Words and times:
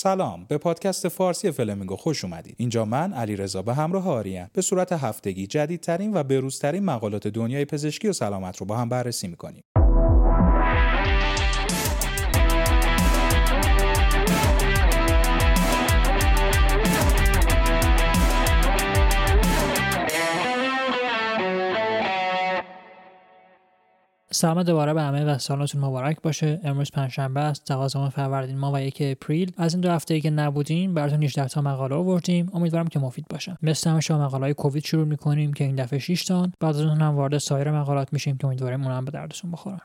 سلام 0.00 0.44
به 0.48 0.58
پادکست 0.58 1.08
فارسی 1.08 1.50
فلمینگو 1.50 1.96
خوش 1.96 2.24
اومدید. 2.24 2.54
اینجا 2.58 2.84
من 2.84 3.12
علیرضا 3.12 3.62
به 3.62 3.74
همراه 3.74 4.08
آریم. 4.08 4.50
به 4.52 4.62
صورت 4.62 4.92
هفتگی 4.92 5.46
جدیدترین 5.46 6.14
و 6.14 6.22
بروزترین 6.22 6.84
مقالات 6.84 7.28
دنیای 7.28 7.64
پزشکی 7.64 8.08
و 8.08 8.12
سلامت 8.12 8.56
رو 8.56 8.66
با 8.66 8.76
هم 8.76 8.88
بررسی 8.88 9.28
می‌کنیم. 9.28 9.62
سلام 24.38 24.62
دوباره 24.62 24.94
به 24.94 25.02
همه 25.02 25.24
و 25.24 25.38
سالتون 25.38 25.80
مبارک 25.80 26.22
باشه. 26.22 26.60
امروز 26.64 26.90
پنجشنبه 26.90 27.40
است 27.40 27.68
دوازدهم 27.68 28.08
فروردین 28.08 28.58
ماه 28.58 28.74
و 28.74 28.82
یک 28.82 28.98
اپریل. 29.00 29.52
از 29.56 29.74
این 29.74 29.80
دو 29.80 29.90
هفته 29.90 30.20
که 30.20 30.30
نبودیم 30.30 30.94
براتون 30.94 31.22
18 31.22 31.48
تا 31.48 31.60
مقاله 31.60 31.94
آوردیم. 31.94 32.50
امیدوارم 32.54 32.86
که 32.86 32.98
مفید 32.98 33.26
باشن 33.30 33.56
مثل 33.62 33.90
همیشه 33.90 34.14
مقاله 34.14 34.44
های 34.44 34.54
کووید 34.54 34.84
شروع 34.84 35.04
می‌کنیم 35.04 35.52
که 35.52 35.64
این 35.64 35.76
دفعه 35.76 35.98
6 35.98 36.24
تان. 36.24 36.52
بعد 36.60 36.76
از 36.76 36.82
اون 36.82 37.00
هم 37.00 37.16
وارد 37.16 37.38
سایر 37.38 37.70
مقالات 37.70 38.12
میشیم 38.12 38.36
که 38.36 38.46
امیدواریم 38.46 38.82
اونم 38.82 39.04
به 39.04 39.10
دردتون 39.10 39.50
بخورن 39.50 39.80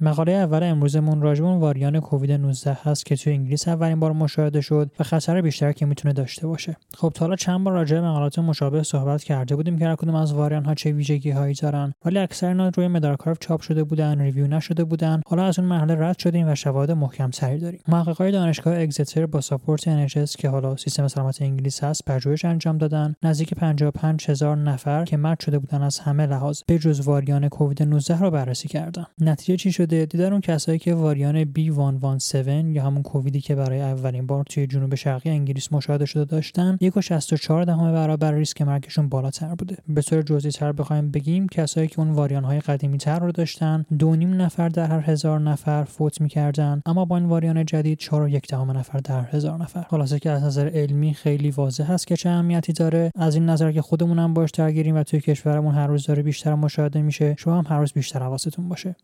مقاله 0.00 0.32
اول 0.32 0.62
امروزمون 0.62 1.22
راجبون 1.22 1.58
واریان 1.58 2.00
کووید 2.00 2.32
19 2.32 2.78
هست 2.82 3.06
که 3.06 3.16
توی 3.16 3.32
انگلیس 3.32 3.68
اولین 3.68 4.00
بار 4.00 4.12
مشاهده 4.12 4.60
شد 4.60 4.90
و 5.00 5.04
خطر 5.04 5.40
بیشتر 5.42 5.72
که 5.72 5.86
می‌تونه 5.86 6.14
داشته 6.14 6.46
باشه. 6.46 6.76
خب 6.94 7.12
تا 7.14 7.24
حالا 7.24 7.36
چند 7.36 7.64
بار 7.64 7.74
راجع 7.74 8.00
به 8.00 8.08
مقالات 8.08 8.38
مشابه 8.38 8.82
صحبت 8.82 9.24
کرده 9.24 9.56
بودیم 9.56 9.78
که 9.78 9.84
هر 9.84 9.96
کدوم 9.96 10.14
از 10.14 10.32
واریان 10.32 10.64
ها 10.64 10.74
چه 10.74 10.92
ویژگی 10.92 11.30
هایی 11.30 11.54
دارن 11.54 11.92
ولی 12.04 12.18
اکثر 12.18 12.48
اینا 12.48 12.68
روی 12.68 12.88
مدارکارف 12.88 13.38
چاپ 13.40 13.60
شده 13.60 13.84
بودن 13.84 14.20
ریویو 14.20 14.46
نشده 14.46 14.84
بودن. 14.84 15.20
حالا 15.26 15.44
از 15.44 15.58
اون 15.58 15.68
مرحله 15.68 15.94
رد 15.94 16.18
شدیم 16.18 16.48
و 16.48 16.54
شواهد 16.54 16.90
محکم 16.90 17.30
تری 17.30 17.58
داریم. 17.58 17.80
محققای 17.88 18.32
دانشگاه 18.32 18.80
اگزتر 18.80 19.26
با 19.26 19.40
ساپورت 19.40 20.06
NHS 20.06 20.36
که 20.36 20.48
حالا 20.48 20.76
سیستم 20.76 21.08
سلامت 21.08 21.42
انگلیس 21.42 21.84
هست 21.84 22.04
پژوهش 22.04 22.44
انجام 22.44 22.78
دادن. 22.78 23.14
نزدیک 23.22 23.54
55 23.54 24.30
هزار 24.30 24.56
نفر 24.56 25.04
که 25.04 25.16
مرد 25.16 25.40
شده 25.40 25.58
بودن 25.58 25.82
از 25.82 25.98
همه 25.98 26.26
لحاظ 26.26 26.60
به 26.66 26.78
جز 26.78 27.00
واریان 27.00 27.48
کووید 27.48 27.82
19 27.82 28.20
رو 28.20 28.30
بررسی 28.30 28.68
کردن. 28.68 29.06
نتیجه 29.20 29.56
چی 29.56 29.72
شده 29.72 29.87
شده 29.88 30.06
دیدن 30.06 30.32
اون 30.32 30.40
کسایی 30.40 30.78
که 30.78 30.94
واریان 30.94 31.44
B117 31.44 32.48
یا 32.76 32.82
همون 32.82 33.02
کوویدی 33.02 33.40
که 33.40 33.54
برای 33.54 33.80
اولین 33.80 34.26
بار 34.26 34.44
توی 34.44 34.66
جنوب 34.66 34.94
شرقی 34.94 35.30
انگلیس 35.30 35.72
مشاهده 35.72 36.06
شده 36.06 36.24
داشتن 36.24 36.78
1.64 36.82 37.64
دهم 37.64 37.92
برابر 37.92 38.32
ریسک 38.32 38.62
مرگشون 38.62 39.08
بالاتر 39.08 39.54
بوده. 39.54 39.76
به 39.88 40.02
طور 40.02 40.22
جزئی 40.22 40.50
تر 40.50 40.72
بخوایم 40.72 41.10
بگیم 41.10 41.48
کسایی 41.48 41.88
که 41.88 42.00
اون 42.00 42.10
واریان 42.10 42.44
های 42.44 42.60
قدیمی 42.60 42.98
تر 42.98 43.18
رو 43.18 43.32
داشتن 43.32 43.84
دو 43.98 44.16
نیم 44.16 44.42
نفر 44.42 44.68
در 44.68 44.86
هر 44.86 45.10
هزار 45.10 45.40
نفر 45.40 45.84
فوت 45.84 46.20
می‌کردن 46.20 46.82
اما 46.86 47.04
با 47.04 47.16
این 47.16 47.26
واریان 47.26 47.64
جدید 47.64 47.98
4 47.98 48.22
و 48.22 48.38
دهم 48.48 48.70
نفر 48.70 48.98
در 48.98 49.24
هزار 49.30 49.58
نفر. 49.58 49.82
خلاصه 49.90 50.18
که 50.18 50.30
از 50.30 50.42
نظر 50.44 50.68
علمی 50.74 51.14
خیلی 51.14 51.50
واضح 51.50 51.92
هست 51.92 52.06
که 52.06 52.16
چه 52.16 52.28
اهمیتی 52.28 52.72
داره. 52.72 53.10
از 53.14 53.34
این 53.34 53.46
نظر 53.46 53.72
که 53.72 53.82
خودمون 53.82 54.18
هم 54.18 54.34
باش 54.34 54.50
درگیریم 54.50 54.96
و 54.96 55.02
توی 55.02 55.20
کشورمون 55.20 55.74
هر 55.74 55.86
روز 55.86 56.06
داره 56.06 56.22
بیشتر 56.22 56.54
مشاهده 56.54 57.02
میشه. 57.02 57.34
شما 57.38 57.58
هم 57.58 57.64
هر 57.68 57.80
روز 57.80 57.92
بیشتر 57.92 58.22
حواستون 58.22 58.68
باشه. 58.68 58.96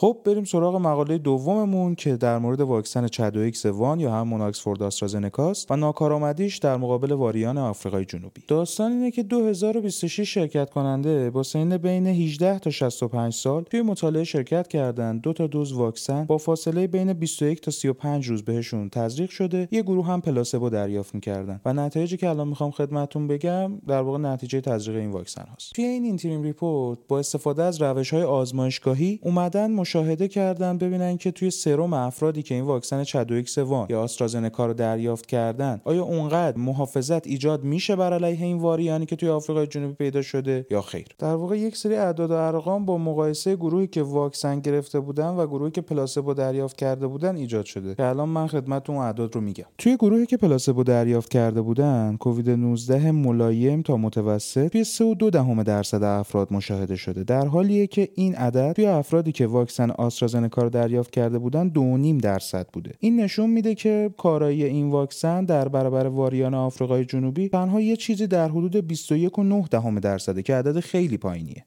خب 0.00 0.18
بریم 0.24 0.44
سراغ 0.44 0.76
مقاله 0.76 1.18
دوممون 1.18 1.94
که 1.94 2.16
در 2.16 2.38
مورد 2.38 2.60
واکسن 2.60 3.06
ChAdOx 3.06 3.66
one 3.66 4.00
یا 4.00 4.12
همون 4.12 4.40
آکسفورد 4.40 4.82
آسترازنکاست 4.82 5.70
و 5.70 5.76
ناکارآمدیش 5.76 6.58
در 6.58 6.76
مقابل 6.76 7.12
variant 7.12 7.58
آفریقای 7.58 8.04
جنوبی. 8.04 8.42
داستان 8.48 8.92
اینه 8.92 9.10
که 9.10 9.22
2026 9.22 10.34
شرکت 10.34 10.70
کننده 10.70 11.30
با 11.30 11.42
سن 11.42 11.76
بین 11.76 12.06
18 12.06 12.58
تا 12.58 12.70
65 12.70 13.32
سال 13.32 13.62
توی 13.62 13.82
مطالعه 13.82 14.24
شرکت 14.24 14.68
کردن 14.68 15.18
دو 15.18 15.32
تا 15.32 15.46
دوز 15.46 15.72
واکسن 15.72 16.24
با 16.24 16.38
فاصله 16.38 16.86
بین 16.86 17.12
21 17.12 17.60
تا 17.60 17.70
35 17.70 18.28
روز 18.28 18.44
بهشون 18.44 18.88
تزریق 18.88 19.30
شده 19.30 19.68
یه 19.70 19.82
گروه 19.82 20.06
هم 20.06 20.20
placebo 20.20 20.70
دریافت 20.70 21.14
می‌کردن 21.14 21.60
و 21.64 21.72
نتایجی 21.72 22.16
که 22.16 22.28
الان 22.28 22.48
می‌خوام 22.48 22.70
خدمتتون 22.70 23.28
بگم 23.28 23.78
در 23.88 24.00
واقع 24.00 24.18
نتیجه 24.18 24.60
تزریق 24.60 24.96
این 24.96 25.10
واکسن 25.10 25.44
هاست. 25.50 25.72
توی 25.74 25.84
این 25.84 26.04
interim 26.04 26.42
report 26.42 26.98
با 27.08 27.18
استفاده 27.18 27.62
از 27.62 27.82
روش 27.82 28.12
های 28.12 28.22
آزمایشگاهی 28.22 29.20
اومدن 29.22 29.87
مشاهده 29.88 30.28
کردن 30.28 30.78
ببینن 30.78 31.16
که 31.16 31.30
توی 31.30 31.50
سرم 31.50 31.92
افرادی 31.92 32.42
که 32.42 32.54
این 32.54 32.64
واکسن 32.64 33.04
ChAdOx 33.04 33.58
one 33.58 33.86
یا 33.90 34.02
آسترازنکا 34.02 34.66
رو 34.66 34.74
دریافت 34.74 35.26
کردن 35.26 35.80
آیا 35.84 36.02
اونقدر 36.02 36.58
محافظت 36.58 37.26
ایجاد 37.26 37.64
میشه 37.64 37.96
بر 37.96 38.12
علیه 38.12 38.46
این 38.46 38.58
variant 38.58 39.00
ی 39.00 39.06
که 39.06 39.16
توی 39.16 39.28
آفریقای 39.28 39.66
جنوبی 39.66 39.94
پیدا 39.94 40.22
شده 40.22 40.66
یا 40.70 40.82
خیر؟ 40.82 41.06
در 41.18 41.34
واقع 41.34 41.58
یک 41.58 41.76
سری 41.76 41.94
اعداد 41.94 42.30
و 42.30 42.34
ارقام 42.34 42.84
با 42.84 42.98
مقایسه 42.98 43.56
گروهی 43.56 43.86
که 43.86 44.02
واکسن 44.02 44.60
گرفته 44.60 45.00
بودن 45.00 45.28
و 45.28 45.46
گروهی 45.46 45.70
که 45.70 45.80
پلاسبو 45.80 46.34
دریافت 46.34 46.76
کرده 46.76 47.06
بودن 47.06 47.36
ایجاد 47.36 47.64
شده. 47.64 47.94
که 47.94 48.04
الان 48.04 48.28
من 48.28 48.46
خدمتتون 48.46 48.96
اعداد 48.96 49.34
رو 49.34 49.40
میگم. 49.40 49.64
توی 49.78 49.96
گروهی 49.96 50.26
که 50.26 50.36
پلاسبو 50.36 50.84
دریافت 50.84 51.30
کرده 51.30 51.60
بودن 51.60 52.16
کووید 52.20 52.50
19 52.50 53.10
ملایم 53.10 53.82
تا 53.82 53.96
متوسط 53.96 54.68
توی 54.72 54.84
3 54.84 55.04
و 55.04 55.14
2 55.14 55.30
دهم 55.30 55.62
درصد 55.62 56.02
افراد 56.02 56.52
مشاهده 56.52 56.96
شده. 56.96 57.24
در 57.24 57.46
حالیه 57.46 57.86
که 57.86 58.08
این 58.14 58.34
عدد 58.34 58.72
توی 58.72 58.86
افرادی 58.86 59.32
که 59.32 59.46
واکسن 59.46 59.77
واکسن 59.78 60.02
آسترازنکا 60.02 60.62
رو 60.62 60.70
دریافت 60.70 61.10
کرده 61.10 61.38
بودن 61.38 61.72
2.5 62.18 62.22
درصد 62.22 62.66
بوده. 62.72 62.92
این 62.98 63.20
نشون 63.20 63.50
میده 63.50 63.74
که 63.74 64.10
کارایی 64.16 64.64
این 64.64 64.90
واکسن 64.90 65.44
در 65.44 65.68
برابر 65.68 66.06
واریان 66.06 66.54
آفریقای 66.54 67.04
جنوبی 67.04 67.48
تنها 67.48 67.80
یه 67.80 67.96
چیزی 67.96 68.26
در 68.26 68.48
حدود 68.48 68.94
21.9 68.94 69.68
دهم 69.70 70.00
درصده 70.00 70.42
که 70.42 70.54
عدد 70.54 70.80
خیلی 70.80 71.16
پایینیه. 71.16 71.64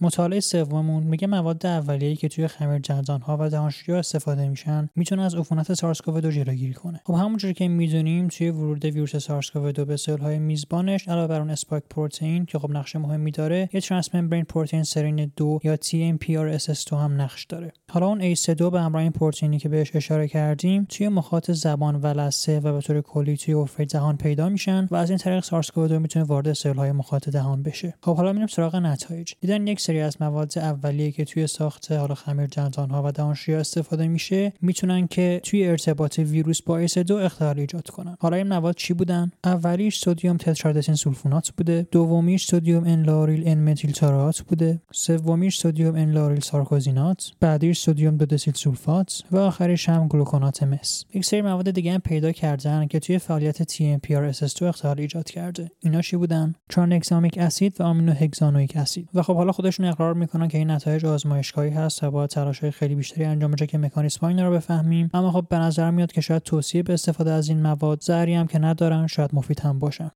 مطالعه 0.00 0.40
سوممون 0.40 1.02
میگه 1.02 1.26
مواد 1.26 1.66
اولیه‌ای 1.66 2.16
که 2.16 2.28
توی 2.28 2.48
خمیر 2.48 2.80
ها 3.22 3.36
و 3.40 3.50
دهانشویی 3.50 3.98
استفاده 3.98 4.48
میشن 4.48 4.88
می‌تونه 4.96 5.22
از 5.22 5.34
عفونت 5.34 5.74
سارس 5.74 6.00
کوو 6.00 6.20
2 6.20 6.30
جلوگیری 6.30 6.74
کنه. 6.74 7.00
خب 7.04 7.14
همونجوری 7.14 7.54
که 7.54 7.68
می‌دونیم 7.68 8.28
توی 8.28 8.50
ورود 8.50 8.84
ویروس 8.84 9.16
سارس 9.16 9.50
کوو 9.50 9.72
2 9.72 9.84
به 9.84 9.96
های 10.20 10.38
میزبانش 10.38 11.08
علاوه 11.08 11.26
بر 11.26 11.40
اون 11.40 11.50
spike 11.50 11.84
protein 11.90 12.46
که 12.46 12.58
خب 12.58 12.70
نقش 12.70 12.96
مهمی 12.96 13.30
داره 13.30 13.68
یه 13.72 13.80
transmembrane 13.80 14.44
protein 14.44 14.82
serine 14.82 15.32
2 15.36 15.60
یا 15.64 15.76
TMPRSS2 15.76 16.92
هم 16.92 17.20
نقش 17.20 17.44
داره. 17.44 17.72
حالا 17.90 18.06
اون 18.06 18.34
ACE2 18.34 18.62
به 18.62 18.80
همراه 18.80 19.02
این 19.02 19.12
پروتئینی 19.12 19.58
که 19.58 19.68
بهش 19.68 19.96
اشاره 19.96 20.28
کردیم 20.28 20.86
توی 20.88 21.08
مخاط 21.08 21.50
زبان 21.50 21.96
و 21.96 22.06
لثه 22.06 22.60
و 22.60 22.72
به 22.72 22.80
طور 22.80 23.00
کلی 23.00 23.36
توی 23.36 23.54
حفره 23.54 23.86
دهان 23.86 24.16
پیدا 24.16 24.48
میشن 24.48 24.88
و 24.90 24.96
از 24.96 25.10
این 25.10 25.18
طریق 25.18 25.44
سارس 25.44 25.70
کوو 25.70 25.88
2 25.88 25.98
می‌تونه 25.98 26.24
وارد 26.24 26.66
های 26.66 26.92
مخاط 26.92 27.28
دهان 27.28 27.62
بشه. 27.62 27.94
خب 28.02 28.16
حالا 28.16 28.32
میریم 28.32 28.46
سراغ 28.46 28.76
نتایج. 28.76 29.32
دیدن 29.40 29.66
یک 29.66 29.80
سری 29.86 30.00
از 30.00 30.16
مواد 30.20 30.58
اولیه 30.58 31.10
که 31.12 31.24
توی 31.24 31.46
ساخت 31.46 31.92
حالا 31.92 32.14
خمیر 32.14 32.46
دندان 32.46 32.90
ها 32.90 33.02
و 33.04 33.12
دهانشویی 33.12 33.58
استفاده 33.58 34.08
میشه 34.08 34.52
می‌تونن 34.60 35.06
که 35.06 35.40
توی 35.44 35.68
ارتباط 35.68 36.18
ویروس 36.18 36.62
با 36.62 36.86
دو 37.06 37.16
اختلال 37.16 37.58
ایجاد 37.58 37.90
کنن. 37.90 38.16
حالا 38.20 38.36
این 38.36 38.48
مواد 38.48 38.74
چی 38.74 38.94
بودن؟ 38.94 39.30
اولیش 39.44 39.98
سدیم 39.98 40.36
tetradecene 40.36 40.94
sulfonate 40.94 41.50
بوده 41.56 41.86
دومیش 41.90 42.46
سدیم 42.46 42.84
N-lauroyl 42.84 43.42
N-methyl 43.48 43.90
taurate 43.90 44.40
بوده 44.40 44.80
سومیش 44.92 45.58
سدیم 45.58 45.94
N-lauroyl 45.94 46.40
sarcosinate 46.40 47.32
بعدیش 47.40 47.78
سدیم 47.78 48.16
dodecyl 48.16 48.54
sulfate 48.54 49.22
و 49.30 49.36
آخریش 49.36 49.88
هم 49.88 50.08
گلوکونات 50.08 50.62
مس. 50.62 51.04
یک 51.14 51.24
سری 51.24 51.42
مواد 51.42 51.70
دیگه 51.70 51.92
هم 51.92 52.00
پیدا 52.00 52.32
کردن 52.32 52.86
که 52.86 52.98
توی 52.98 53.18
فعالیت 53.18 53.72
TMPRSS2 53.72 54.62
اختلال 54.62 55.00
ایجاد 55.00 55.30
کرده. 55.30 55.70
اینا 55.80 56.02
چی 56.02 56.16
بودن؟ 56.16 56.54
tranexamic 56.68 57.38
acid 57.38 57.80
و 57.80 57.84
aminohexanoic 57.84 58.76
acid. 58.76 59.08
و 59.14 59.22
خب 59.22 59.36
حالا 59.36 59.52
خودشون 59.76 59.92
اقرار 59.92 60.14
می‌کنن 60.14 60.48
که 60.48 60.58
این 60.58 60.70
نتایج 60.70 61.06
آزمایشگاهی 61.06 61.70
هست 61.70 62.02
و 62.02 62.10
باید 62.10 62.32
های 62.34 62.70
خیلی 62.70 62.94
بیشتری 62.94 63.24
انجام 63.24 63.50
بشه 63.50 63.66
که 63.66 63.78
مکانیسم 63.78 64.26
اینا 64.26 64.48
رو 64.48 64.54
بفهمیم. 64.54 65.10
اما 65.14 65.32
خب 65.32 65.46
به 65.48 65.58
نظر 65.58 65.90
میاد 65.90 66.12
که 66.12 66.20
شاید 66.20 66.42
توصیه 66.42 66.82
به 66.82 66.92
استفاده 66.92 67.32
از 67.32 67.48
این 67.48 67.62
مواد 67.62 68.00
ضرری 68.00 68.34
هم 68.34 68.46
که 68.46 68.58
ندارن 68.58 69.06
شاید 69.06 69.30
مفید 69.34 69.60
هم 69.60 69.78
باشن 69.78 70.10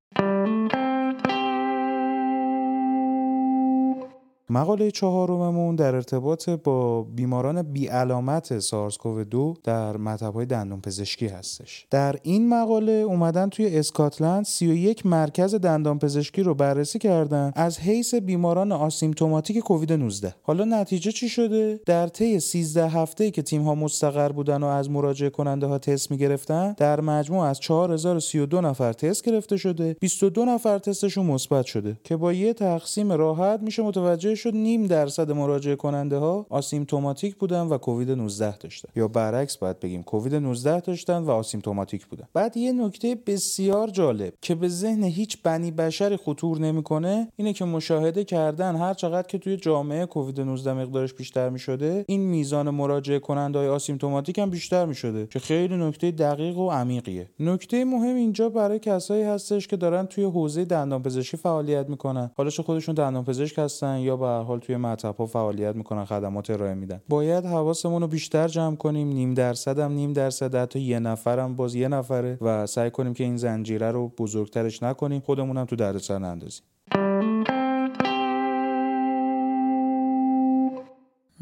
مقاله 4.51 4.91
چهارممون 4.91 5.77
در 5.77 5.95
ارتباط 5.95 6.51
با 6.51 7.03
بیماران 7.03 7.63
بی 7.63 7.87
علامت 7.87 8.59
سارس 8.59 8.97
کوو 8.97 9.25
2 9.25 9.55
در 9.65 9.97
مطب 9.97 10.35
های 10.35 10.47
دندان 10.47 10.81
پزشکی 10.81 11.27
هستش. 11.27 11.87
در 11.91 12.17
این 12.23 12.49
مقاله 12.49 12.93
اومدن 12.93 13.49
توی 13.49 13.79
اسکاتلند 13.79 14.45
31 14.45 15.07
مرکز 15.07 15.55
دندان 15.55 15.99
پزشکی 15.99 16.43
رو 16.43 16.55
بررسی 16.55 16.99
کردن 16.99 17.53
از 17.55 17.79
حیث 17.79 18.15
بیماران 18.15 18.73
آسیمتوماتیک 18.73 19.59
کووید 19.59 19.93
19 19.93 20.35
حالا 20.43 20.65
نتیجه 20.65 21.13
چی 21.13 21.29
شده؟ 21.29 21.81
در 21.87 22.07
طی 22.07 22.41
13 22.41 22.89
هفته 22.89 23.31
که 23.31 23.43
تیم 23.43 23.63
ها 23.63 23.75
مستقر 23.75 24.33
بودن 24.33 24.63
و 24.63 24.67
از 24.67 24.91
مراجعه 24.91 25.31
کننده 25.31 25.67
ها 25.67 25.79
تست 25.79 26.11
می‌گرفتن 26.11 26.75
در 26.79 27.01
مجموع 27.01 27.45
از 27.45 27.61
4032 27.61 28.61
نفر 28.61 28.93
تست 28.93 29.25
گرفته 29.25 29.57
شده 29.57 29.97
22 30.01 30.45
نفر 30.45 30.79
تستشون 30.79 31.27
مثبت 31.27 31.67
شده 31.67 31.97
که 32.05 32.17
با 32.17 32.33
یه 32.33 32.53
تقسیم 32.53 33.13
راحت 33.13 33.61
میشه 33.63 33.83
متوجه 33.83 34.40
شد 34.41 34.55
نیم 34.55 34.87
درصد 34.87 35.33
مراجعه 35.33 35.77
کننده 35.77 36.17
ها 36.17 36.47
آسیمتوماتیک 36.51 37.37
بودن 37.37 37.63
و 37.67 37.79
کووید 37.79 38.11
19 38.11 38.57
داشتن. 38.57 38.89
یا 38.97 39.09
برعکس 39.09 39.57
باید 39.57 39.81
بگیم 39.81 40.03
کووید 40.03 40.35
19 40.35 40.81
داشتن 40.81 41.19
و 41.19 41.31
آسیمتوماتیک 41.31 42.07
بودن. 42.07 42.25
بعد 42.35 42.57
یه 42.57 42.73
نکته 42.73 43.17
بسیار 43.27 43.89
جالب 43.89 44.33
که 44.41 44.55
به 44.55 44.69
ذهن 44.69 45.03
هیچ 45.03 45.43
بنی 45.43 45.71
بشری 45.71 46.17
خطور 46.17 46.59
نمی‌کنه 46.59 47.29
اینه 47.37 47.53
که 47.53 47.65
مشاهده 47.65 48.25
کردن 48.25 48.77
هر 48.77 48.95
چقدر 48.95 49.29
که 49.29 49.39
توی 49.39 49.57
جامعه 49.57 50.07
کووید 50.07 50.41
19 50.41 50.73
مقدارش 50.73 51.15
بیشتر 51.15 51.49
می 51.49 51.59
شده 51.59 52.05
این 52.09 52.21
میزان 52.21 52.71
مراجعه 52.71 53.19
کننده 53.19 53.59
های 53.59 53.69
آسیمتوماتیک 53.69 54.39
هم 54.39 54.51
بیشتر 54.51 54.87
می 54.87 54.95
شده 54.95 55.27
که 55.27 55.39
خیلی 55.39 55.77
نکته 55.77 56.11
دقیق 56.11 56.59
و 56.59 56.71
عمیقیه. 56.71 57.31
نکته 57.41 57.85
مهم 57.85 58.17
اینجا 58.17 58.49
برای 58.49 58.79
کسایی 58.79 59.23
هستش 59.23 59.69
که 59.69 59.77
دارن 59.77 60.07
توی 60.07 60.25
حوزه 60.25 60.65
دندانپزشکی 60.65 61.37
فعالیت 61.37 61.89
می‌کنن. 61.89 62.31
حالا 62.37 62.51
چه 62.51 62.63
خودشون 62.63 62.95
دندانپزشک 62.95 63.59
هستن 63.59 63.99
یا 63.99 64.17
به 64.17 64.27
هر 64.39 64.43
حال 64.43 64.59
توی 64.59 64.77
مطب 64.77 65.17
ها 65.17 65.27
فعالیت 65.27 65.77
می‌کنن 65.77 66.05
خدمات 66.05 66.51
ارائه 66.51 66.75
میدن. 66.75 67.01
باید 67.09 67.45
حواسمون 67.45 68.03
رو 68.03 68.09
بیشتر 68.09 68.49
جمع 68.49 68.77
کنیم. 68.77 69.09
نیم 69.09 69.35
درصد 69.35 69.79
هم 69.79 69.93
نیم 69.93 70.13
درصد 70.13 70.55
حتی 70.55 70.81
یه 70.81 70.99
نفرم 70.99 71.57
باز 71.57 71.75
یه 71.75 71.89
نفره 71.89 72.39
و 72.41 72.67
سعی 72.67 72.91
کنیم 72.91 73.15
که 73.15 73.25
این 73.25 73.37
زنجیره 73.37 73.91
رو 73.91 74.09
بزرگترش 74.09 74.83
نکنیم. 74.83 75.21
خودمون 75.21 75.57
هم 75.57 75.65
تو 75.65 75.77
دردسر 75.77 76.19
نندازیم. 76.19 76.63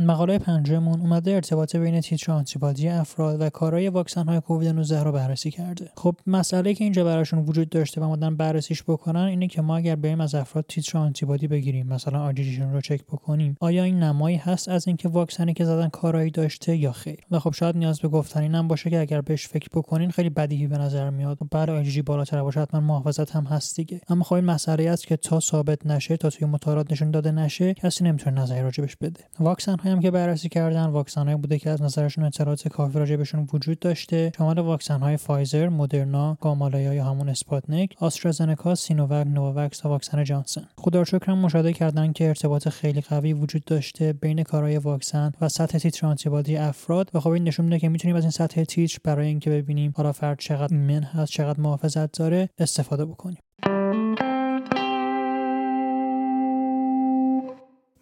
مقاله 0.01 0.39
پنجمون 0.39 1.01
اومده 1.01 1.31
ارتباط 1.31 1.77
بین 1.77 2.01
تیتر 2.01 2.33
آنتیبادی 2.33 2.89
افراد 2.89 3.41
و 3.41 3.51
کارایی 3.51 3.89
واکسن 3.89 4.29
های 4.29 4.41
کووید 4.41 4.69
19 4.69 5.03
رو 5.03 5.13
بررسی 5.13 5.51
کرده. 5.51 5.91
خب 5.97 6.17
مسئله 6.27 6.75
که 6.75 6.85
اینجا 6.85 7.05
براشون 7.05 7.39
وجود 7.39 7.69
داشته 7.69 8.01
و 8.01 8.05
اومدن 8.05 8.37
بررسیش 8.37 8.83
بکنن 8.83 9.21
اینه 9.21 9.47
که 9.47 9.63
ما 9.63 9.77
اگر 9.77 9.97
بریم 9.97 10.21
از 10.21 10.35
افراد 10.35 10.65
تیتر 10.69 10.99
آنتیبادی 10.99 11.49
بگیریم 11.49 11.87
مثلا 11.87 12.23
آرجیشون 12.23 12.73
رو 12.73 12.81
چک 12.81 13.03
بکنیم 13.03 13.57
آیا 13.61 13.83
این 13.83 14.03
نمایی 14.03 14.37
هست 14.37 14.69
از 14.69 14.87
اینکه 14.87 15.09
واکسنی 15.09 15.55
که 15.55 15.65
زدن 15.65 15.89
کارایی 15.89 16.31
داشته 16.31 16.77
یا 16.77 16.93
خیر؟ 16.93 17.19
و 17.31 17.39
خب 17.39 17.53
شاید 17.53 17.77
نیاز 17.77 18.01
به 18.01 18.09
گفتن 18.09 18.41
اینم 18.41 18.69
باشه 18.69 18.91
که 18.91 19.01
اگر 19.01 19.21
بهش 19.21 19.49
فکر 19.49 19.69
بکنین 19.75 20.11
خیلی 20.11 20.31
بدیهی 20.31 20.67
به 20.67 20.79
نظر 20.79 21.11
میاد 21.11 21.39
بعد 21.51 21.71
آیجی 21.71 22.03
بالاتر 22.03 22.43
باشه 22.43 22.61
حتما 22.61 22.81
محافظت 22.81 23.31
هم 23.31 23.45
هست 23.45 23.77
دیگه. 23.77 24.01
اما 24.09 24.25
خب 24.25 24.35
این 24.35 24.45
مسئله 24.45 24.91
است 24.91 25.07
که 25.07 25.17
تا 25.17 25.41
ثابت 25.41 25.87
نشه 25.87 26.17
تا 26.17 26.31
توی 26.31 26.47
مطالعات 26.47 26.93
نشون 26.93 27.11
داده 27.11 27.33
نشه 27.33 27.75
کسی 27.75 28.05
نمی‌تونه 28.05 28.41
نظری 28.41 28.63
راجبش 28.63 28.97
بده. 28.97 29.21
واکسن 29.41 29.77
هم 29.89 30.01
که 30.01 30.11
بررسی 30.11 30.49
کردن 30.49 30.87
واکسن 30.87 31.37
بوده 31.37 31.59
که 31.59 31.71
از 31.71 31.83
نظرشون 31.83 32.25
اطلاعات 32.25 32.69
کافی 32.69 32.99
راجع 32.99 33.17
بهشون 33.17 33.49
وجود 33.53 33.79
داشته 33.79 34.33
شامل 34.39 34.59
واکسن 34.59 35.01
های 35.01 35.17
فایزر، 35.17 35.69
مدرنا، 35.69 36.39
گامالیا 36.41 36.95
یا 36.95 37.05
همون 37.05 37.29
اسپاتنیک، 37.29 37.97
آسترازنکا، 37.99 38.75
سینوواک، 38.75 39.27
نوواکس 39.27 39.85
و 39.85 39.89
واکسن 39.89 40.25
جانسن. 40.25 40.69
خدا 40.77 41.05
شکر 41.05 41.33
مشاهده 41.33 41.73
کردن 41.73 42.13
که 42.13 42.29
ارتباط 42.29 42.69
خیلی 42.69 43.01
قوی 43.01 43.33
وجود 43.33 43.65
داشته 43.65 44.13
بین 44.13 44.43
کارایی 44.43 44.77
واکسن 44.77 45.33
و 45.41 45.49
سطح 45.49 45.79
تیتر 45.79 46.07
آنتیبادی 46.07 46.57
افراد 46.57 47.11
و 47.15 47.21
خب 47.21 47.31
این 47.31 47.45
نشون 47.45 47.65
میده 47.65 47.79
که 47.79 47.89
می‌تونیم 47.89 48.17
از 48.17 48.23
این 48.23 48.31
سطح 48.31 48.65
تیتر 48.65 48.99
برای 49.05 49.27
اینکه 49.27 49.51
ببینیم 49.51 49.93
حالا 49.97 50.13
فرد 50.13 50.39
چقدر 50.39 50.77
ایمن 50.77 51.03
هست 51.03 51.33
چقدر 51.33 51.61
محافظت 51.61 52.19
داره 52.19 52.49
استفاده 52.59 53.05
بکنیم 53.05 53.39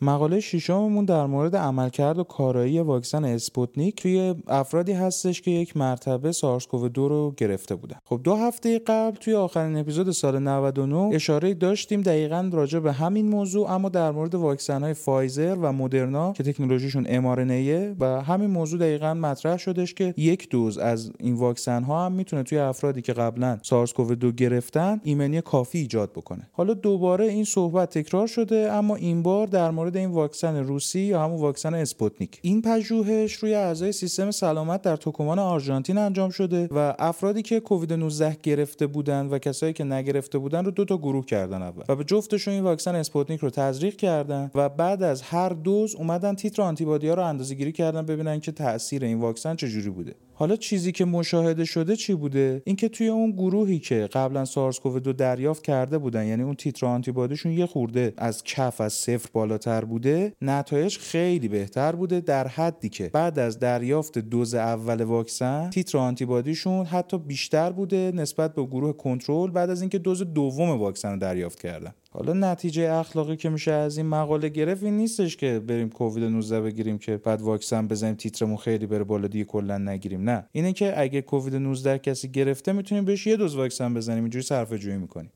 مقاله 0.06 0.41
ششممون 0.41 1.05
در 1.05 1.26
مورد 1.26 1.56
عملکرد 1.56 2.19
و 2.19 2.25
کارایی 2.25 2.81
واکسن 2.81 3.25
اسپوتنیک 3.25 4.03
توی 4.03 4.35
افرادی 4.49 4.93
هستش 4.93 5.43
که 5.43 5.50
یک 5.50 5.76
مرتبه 5.76 6.32
سارس 6.32 6.67
کوو 6.67 6.88
2 6.88 7.08
رو 7.08 7.35
گرفته 7.37 7.75
بودن. 7.75 7.97
خب 8.05 8.20
دو 8.25 8.37
هفته 8.37 8.79
قبل 8.79 9.17
توی 9.17 9.35
آخرین 9.35 9.76
اپیزود 9.76 10.11
سال 10.11 10.38
99 10.38 11.14
اشاره 11.14 11.55
داشتیم 11.55 12.03
دقیقا 12.03 12.50
راجع 12.53 12.79
به 12.79 12.93
همین 12.93 13.29
موضوع 13.29 13.70
اما 13.70 13.88
در 13.88 14.11
مورد 14.11 14.35
واکسن 14.35 14.82
های 14.82 14.94
فایزر 14.94 15.55
و 15.55 15.73
مدرنا 15.73 16.32
که 16.32 16.43
تکنولوژیشون 16.43 17.05
mRNA 17.05 17.97
و 18.00 18.23
همین 18.23 18.50
موضوع 18.50 18.79
دقیقا 18.79 19.14
مطرح 19.14 19.56
شدش 19.56 19.94
که 19.94 20.14
یک 20.17 20.50
دوز 20.50 20.79
از 20.79 21.12
این 21.19 21.35
واکسن 21.35 21.82
ها 21.82 22.06
هم 22.06 22.12
می‌تونه 22.12 22.43
توی 22.43 22.58
افرادی 22.58 23.03
که 23.03 23.12
قبلا 23.12 23.58
سارس 23.62 23.93
کوو 23.93 24.14
2 24.14 24.32
گرفتن 24.32 25.00
ایمنی 25.05 25.41
کافی 25.41 25.79
ایجاد 25.79 26.12
بکنه. 26.12 26.49
حالا 26.53 26.75
دوباره 26.75 27.25
این 27.25 27.44
صحبت 27.44 27.99
تکرار 27.99 28.26
شده 28.26 28.73
اما 28.73 28.97
این 28.97 29.23
بار 29.23 29.47
در 29.47 29.70
مورد 29.70 29.95
این 29.96 30.10
واکسن 30.10 30.56
روسی 30.56 31.00
یا 31.00 31.25
همون 31.25 31.40
واکسن 31.40 31.75
اسپوتنیک. 31.75 32.38
این 32.43 32.62
پژوهش 32.62 33.34
روی 33.34 33.54
اعضای 33.54 33.93
سیستم 33.93 34.31
سلامت 34.31 34.82
در 34.82 34.96
توکومان 34.96 35.38
آرژانتین 35.38 35.98
انجام 35.98 36.31
شده 36.31 36.69
و 36.70 36.94
افرادی 36.98 37.43
که 37.43 37.60
کووید 37.60 37.93
19 37.93 38.37
گرفته 38.43 38.87
بودن 38.87 39.26
و 39.26 39.38
کسایی 39.38 39.72
که 39.72 39.84
نگرفته 39.84 40.38
بودن 40.38 40.64
رو 40.64 40.70
دو 40.70 40.84
تا 40.84 40.98
گروه 40.98 41.26
کردن 41.26 41.62
اول 41.62 41.84
و 41.88 41.96
به 41.96 42.04
جفتشون 42.04 42.54
این 42.54 42.62
واکسن 42.62 42.94
اسپوتنیک 42.94 43.40
رو 43.40 43.50
تزریق 43.50 43.96
کردن 43.96 44.50
و 44.54 44.69
بعد 44.69 45.02
از 45.02 45.22
هر 45.22 45.48
دوز 45.48 45.94
اومدن 45.94 46.34
تیتر 46.34 46.62
آنتیبادی 46.62 47.08
ها 47.08 47.14
رو 47.14 47.22
اندازه‌گیری 47.25 47.72
کردن 47.72 48.02
ببینن 48.02 48.40
که 48.40 48.52
تاثیر 48.52 49.04
این 49.04 49.20
واکسن 49.20 49.56
چجوری 49.56 49.90
بوده. 49.90 50.14
حالا 50.38 50.56
چیزی 50.56 50.92
که 50.92 51.04
مشاهده 51.04 51.64
شده 51.64 51.96
چی 51.96 52.14
بوده؟ 52.14 52.62
اینکه 52.64 52.88
توی 52.88 53.08
اون 53.08 53.30
گروهی 53.30 53.78
که 53.78 54.08
قبلا 54.12 54.44
سارس 54.44 54.80
کوو 54.80 55.00
دو 55.00 55.12
دریافت 55.12 55.62
کرده 55.62 55.98
بودن 55.98 56.26
یعنی 56.26 56.42
اون 56.42 56.54
تیتر 56.54 56.86
آنتیبادیشون 56.86 57.52
یه 57.52 57.66
خورده 57.66 58.12
از 58.16 58.44
کف 58.44 58.80
از 58.80 58.92
صفر 58.92 59.28
بالاتر 59.32 59.84
بوده 59.84 60.32
نتایج 60.42 60.98
خیلی 60.98 61.48
بهتر 61.48 61.92
بوده 61.92 62.20
در 62.20 62.48
حدی 62.48 62.88
که 62.88 63.10
بعد 63.12 63.38
از 63.38 63.58
دریافت 63.58 64.18
دوز 64.18 64.54
اول 64.54 65.02
واکسن 65.02 65.70
تیتر 65.70 65.98
آنتیبادیشون 65.98 66.86
حتی 66.86 67.18
بیشتر 67.18 67.72
بوده 67.72 68.12
نسبت 68.14 68.54
به 68.54 68.66
گروه 68.66 68.92
کنترل 68.92 69.50
بعد 69.50 69.70
از 69.70 69.80
اینکه 69.80 69.98
دوز 69.98 70.22
دوم 70.22 70.70
واکسن 70.70 71.12
رو 71.12 71.18
دریافت 71.18 71.60
کردن. 71.60 71.94
حالا 72.11 72.32
نتیجه 72.32 72.93
اخلاقی 72.93 73.37
که 73.37 73.49
میشه 73.49 73.73
از 73.73 73.97
این 73.97 74.06
مقاله 74.06 74.49
گرفت 74.49 74.82
این 74.82 74.97
نیستش 74.97 75.37
که 75.37 75.61
بریم 75.61 75.91
کووید 75.91 76.25
19 76.25 76.61
بگیریم 76.61 76.99
که 76.99 77.17
بعد 77.17 77.43
واکسن 77.43 77.88
بزنیم 77.88 78.14
تیترمون 78.14 78.56
خیلی 78.56 78.87
بره 78.87 79.05
بالا 79.05 79.29
دیگه 79.29 79.44
کلا 79.44 79.79
نگیریم. 79.79 80.31
نه. 80.31 80.49
اینه 80.53 80.73
که 80.73 81.00
اگه 81.00 81.23
کووید 81.23 81.55
19 81.56 81.99
کسی 81.99 82.29
گرفته 82.29 82.73
می‌تونیم 82.73 83.05
بهش 83.05 83.26
یه 83.26 83.37
دوز 83.37 83.56
واکسن 83.56 83.94
بزنیم. 83.94 84.23
اینجوری 84.25 84.43
صرفه 84.43 84.79
جویی 84.79 84.97
می‌کنیم. 84.97 85.32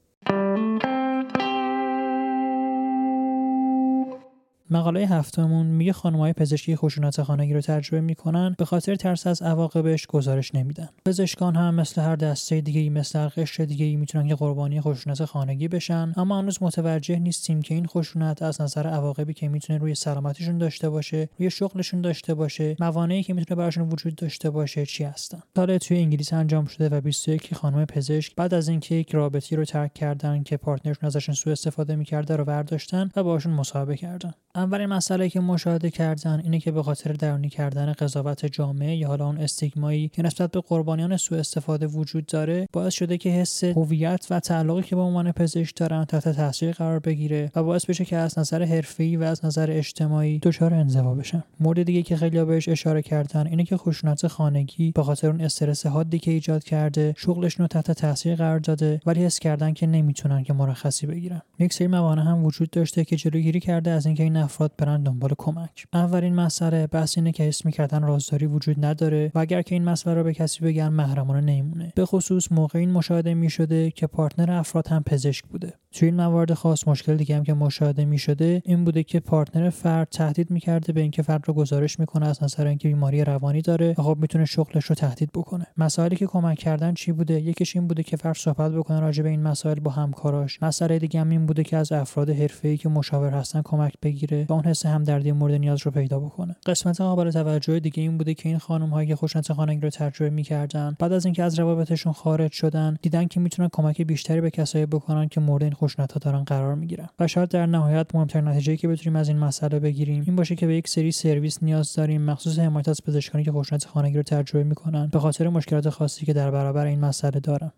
مقاله 4.73 5.07
هفتمون 5.07 5.67
میگه 5.67 5.93
خانمهای 5.93 6.33
پزشکی 6.33 6.77
خشونت 6.77 7.23
خانگی 7.23 7.55
رو 7.55 7.61
تجربه 7.61 8.01
می‌کنن 8.01 8.55
به 8.59 8.65
خاطر 8.65 8.95
ترس 8.95 9.27
از 9.27 9.43
عواقبش 9.43 10.07
گزارش 10.07 10.55
نمیدن. 10.55 10.89
پزشکان 11.07 11.57
هم 11.57 11.75
مثل 11.75 12.01
هر 12.03 12.17
دسته 12.17 12.61
دیگه 12.61 12.81
ای 12.81 12.91
مثل 12.91 13.19
هر 13.19 13.29
قشر 13.29 13.65
دیگه 13.65 13.85
ای 13.87 13.97
می‌تونن 13.97 14.29
که 14.29 14.35
قربانی 14.35 14.81
خشونت 14.81 15.25
خانگی 15.25 15.69
بشن 15.69 16.13
اما 16.17 16.39
هنوز 16.39 16.63
متوجه 16.63 17.19
نیستیم 17.19 17.63
که 17.63 17.75
این 17.75 17.87
خشونت 17.87 18.43
از 18.43 18.61
نظر 18.61 18.87
عواقبی 18.87 19.35
که 19.35 19.49
می‌تونه 19.49 19.79
روی 19.79 19.95
سلامتیشون 19.95 20.59
داشته 20.59 20.91
باشه 20.91 21.29
روی 21.39 21.51
شغلشون 21.51 22.01
داشته 22.01 22.35
باشه 22.35 22.77
موانعی 22.81 23.23
که 23.23 23.35
می‌تونه 23.35 23.59
براشون 23.59 23.89
وجود 23.89 24.15
داشته 24.15 24.51
باشه 24.51 24.87
چی 24.87 25.05
هستن. 25.05 25.43
سال 25.57 25.79
توی 25.79 25.99
انگلیس 25.99 26.33
انجام 26.33 26.65
شده 26.65 26.89
و 26.97 27.01
21 27.01 27.55
خانم 27.55 27.85
پزشک 27.85 28.35
بعد 28.37 28.55
از 28.55 28.69
اینکه 28.69 28.95
یک 28.95 29.15
رابطی 29.15 29.57
رو 29.57 29.65
ترک 29.65 29.95
کردن 29.95 30.43
که 30.43 30.57
پارتنرشون 30.57 31.07
ازشون 31.07 31.35
سوء 31.35 31.53
استفاده 31.53 31.97
می‌کرده 31.97 32.37
رو 32.37 32.45
برداشتن 32.45 33.11
و 33.17 33.23
باشون 33.23 33.53
مصاحبه 33.53 33.97
کردن. 33.97 34.35
اولین 34.61 34.87
مسئله 34.87 35.29
که 35.29 35.41
مشاهده 35.41 35.91
کردن 35.91 36.41
اینه 36.45 36.61
که 36.61 36.71
به 36.71 36.83
خاطر 36.83 37.13
درونی 37.13 37.49
کردن 37.49 37.93
قضاوت 37.93 38.47
جامعه 38.47 38.97
یا 38.97 39.09
حالا 39.09 39.27
اون 39.27 39.39
استیگمایی 39.39 40.09
که 40.09 40.23
نسبت 40.23 40.51
به 40.51 40.61
قربانیان 40.61 41.17
سوء 41.17 41.39
استفاده 41.39 41.87
وجود 41.87 42.27
داره 42.27 42.69
باعث 42.73 42.95
شده 42.95 43.19
که 43.19 43.31
حس 43.31 43.65
هویت 43.65 44.27
و 44.31 44.41
تعلقی 44.41 44.83
که 44.83 44.97
به 44.97 45.03
عنوان 45.03 45.33
پزشک 45.33 45.77
دارن 45.77 46.05
تحت 46.05 46.29
تاثیر 46.29 46.73
قرار 46.73 46.99
بگیره 46.99 47.51
و 47.57 47.63
باعث 47.63 47.87
بشه 47.87 48.05
که 48.05 48.17
از 48.17 48.39
نظر 48.39 48.63
حرفه‌ای 48.63 49.17
و 49.17 49.23
از 49.23 49.45
نظر 49.45 49.71
اجتماعی 49.71 50.39
دچار 50.39 50.75
انزوا 50.75 51.15
بشن. 51.15 51.45
مورد 51.61 51.83
دیگه 51.83 52.03
که 52.03 52.17
خیلی 52.17 52.45
بهش 52.45 52.69
اشاره 52.69 53.03
کردن 53.03 53.47
اینه 53.47 53.65
که 53.65 53.77
خشونت 53.77 54.27
خانگی 54.27 54.93
به 54.93 55.03
خاطر 55.03 55.29
اون 55.29 55.41
استرس 55.41 55.87
حادی 55.87 56.19
که 56.19 56.31
ایجاد 56.31 56.65
کرده 56.65 57.15
شغلشون 57.17 57.65
رو 57.65 57.69
تحت 57.69 57.91
تاثیر 57.91 58.35
قرار 58.35 58.59
داده 58.59 59.01
ولی 59.07 59.25
حس 59.25 59.39
کردن 59.39 59.73
که 59.73 59.87
نمی‌تونن 59.87 60.43
که 60.43 60.53
مرخصی 60.53 61.07
بگیرن. 61.07 61.43
یک 61.59 61.73
سری 61.73 61.87
موانع 61.87 62.23
هم 62.23 62.45
وجود 62.45 62.71
داشته 62.71 63.05
که 63.05 63.17
جلوگیری 63.17 63.61
کرده 63.61 63.91
از 63.91 64.07
اینکه 64.07 64.23
این 64.23 64.37
افراد 64.51 64.73
برن 64.79 65.03
دنبال 65.03 65.31
کمک. 65.39 65.87
اولین 65.93 66.35
مسئله 66.35 66.87
بحث 66.87 67.19
اینه 67.19 67.33
که 67.33 67.43
حس 67.43 67.67
می‌کردن 67.67 68.03
رازداری 68.03 68.47
وجود 68.47 68.85
نداره 68.85 69.33
و 69.35 69.39
اگر 69.39 69.63
که 69.63 69.75
این 69.75 69.85
مسئله 69.85 70.15
رو 70.15 70.25
به 70.25 70.35
کسی 70.35 70.65
بگن 70.65 70.89
محرمانه 70.89 71.41
نمیمونه 71.41 71.93
به 71.97 72.07
خصوص 72.07 72.53
موقع 72.53 72.79
این 72.79 72.91
مشاهده 72.91 73.35
می‌شده 73.35 73.91
که 73.91 74.07
پارتنر 74.07 74.53
افراد 74.53 74.89
هم 74.89 75.03
پزشک 75.03 75.45
بوده. 75.45 75.73
توی 75.93 76.09
این 76.09 76.17
موارد 76.17 76.55
خاص 76.55 76.89
مشکل 76.89 77.17
دیگه 77.17 77.37
هم 77.37 77.43
که 77.43 77.55
مشاهده 77.55 78.05
می‌شده 78.05 78.63
این 78.65 78.85
بوده 78.85 79.03
که 79.03 79.21
پارتنر 79.21 79.71
فرد 79.71 80.09
تهدید 80.11 80.51
می‌کرده 80.51 80.93
به 80.93 81.01
اینکه 81.01 81.23
فرد 81.23 81.43
رو 81.47 81.55
گزارش 81.55 82.01
می‌کنه 82.01 82.27
از 82.27 82.43
نظر 82.43 82.67
اینکه 82.67 82.89
بیماری 82.89 83.25
روانی 83.25 83.63
داره 83.63 83.95
و 83.99 84.03
خب 84.03 84.17
می‌تونه 84.21 84.45
شغلش 84.45 84.85
رو 84.85 84.95
تهدید 84.95 85.31
بکنه. 85.35 85.67
مسائلی 85.77 86.17
که 86.17 86.27
کمک 86.27 86.59
کردن 86.59 86.95
چی 86.95 87.13
بوده؟ 87.13 87.41
یکیش 87.41 87.77
این 87.77 87.89
بوده 87.89 88.03
که 88.03 88.17
فرد 88.17 88.37
صحبت 88.37 88.73
بکنه 88.73 89.01
راجع 89.01 89.23
به 89.23 89.29
این 89.29 89.43
مسائل 89.43 89.81
با 89.81 89.91
همکاراش. 89.91 90.63
مسئله 90.63 90.99
دیگه 90.99 91.21
هم 91.21 91.31
این 91.31 91.47
بوده 91.47 91.65
که 91.65 91.77
از 91.77 91.93
افراد 91.93 92.31
حرفه‌ای 92.31 92.77
که 92.77 92.89
مشاور 92.89 93.31
هستن 93.31 93.63
کمک 93.65 93.93
بگیره 94.03 94.47
و 94.49 94.53
اون 94.53 94.65
حس 94.65 94.87
همدردی 94.87 95.33
مورد 95.33 95.55
نیاز 95.55 95.81
رو 95.83 95.91
پیدا 95.91 96.21
بکنه. 96.21 96.57
قسمت 96.67 97.01
قابل 97.01 97.31
توجه 97.31 97.81
دیگه 97.81 98.03
این 98.03 98.19
بوده 98.19 98.35
که 98.35 98.49
این 98.49 98.59
خانم 98.59 98.89
هایی 98.89 99.09
که 99.09 99.17
خشونت 99.17 99.53
خانگی 99.53 99.81
رو 99.81 99.91
تجربه 99.91 100.31
می‌کردن 100.31 100.97
بعد 100.99 101.13
از 101.13 101.25
اینکه 101.25 101.43
از 101.43 101.59
روابطشون 101.59 102.13
خارج 102.13 102.53
شدن 102.53 102.97
دیدن 103.03 103.27
که 103.27 103.41
می‌تونن 103.41 103.69
کمک 103.73 104.03
بیشتری 104.03 104.41
به 104.41 104.51
کسایی 104.51 104.87
بکنن 104.87 105.29
که 105.29 105.41
مورد 105.41 105.80
خشونت 105.81 106.19
دارن 106.19 106.45
قرار 106.45 106.75
می‌گیرن 106.75 107.09
و 107.21 107.27
شاید 107.27 107.49
در 107.49 107.67
نهایت 107.67 108.15
مهمترین 108.15 108.49
نتیجه 108.49 108.77
که 108.77 108.89
بتونیم 108.89 109.17
از 109.17 109.29
این 109.29 109.39
مسئله 109.39 109.81
بگیریم 109.81 110.23
این 110.27 110.37
باشه 110.37 110.57
که 110.57 110.67
به 110.67 110.77
یک 110.77 110.89
سری 110.89 111.13
سرویس 111.13 111.63
نیاز 111.63 111.93
داریم 111.93 112.23
مخصوص 112.23 112.59
حمایت 112.59 112.89
از 112.89 113.05
پزشکانی 113.07 113.45
که 113.45 113.53
خشونت 113.53 113.85
خانگی 113.85 114.17
رو 114.17 114.23
تجربه 114.23 114.65
می‌کنن 114.65 115.09
به 115.13 115.19
خاطر 115.19 115.49
مشکلات 115.49 115.89
خاصی 115.89 116.27
که 116.27 116.33
در 116.33 116.51
برابر 116.51 116.87
این 116.87 117.01
مسئله 117.01 117.41
دارن 117.41 117.73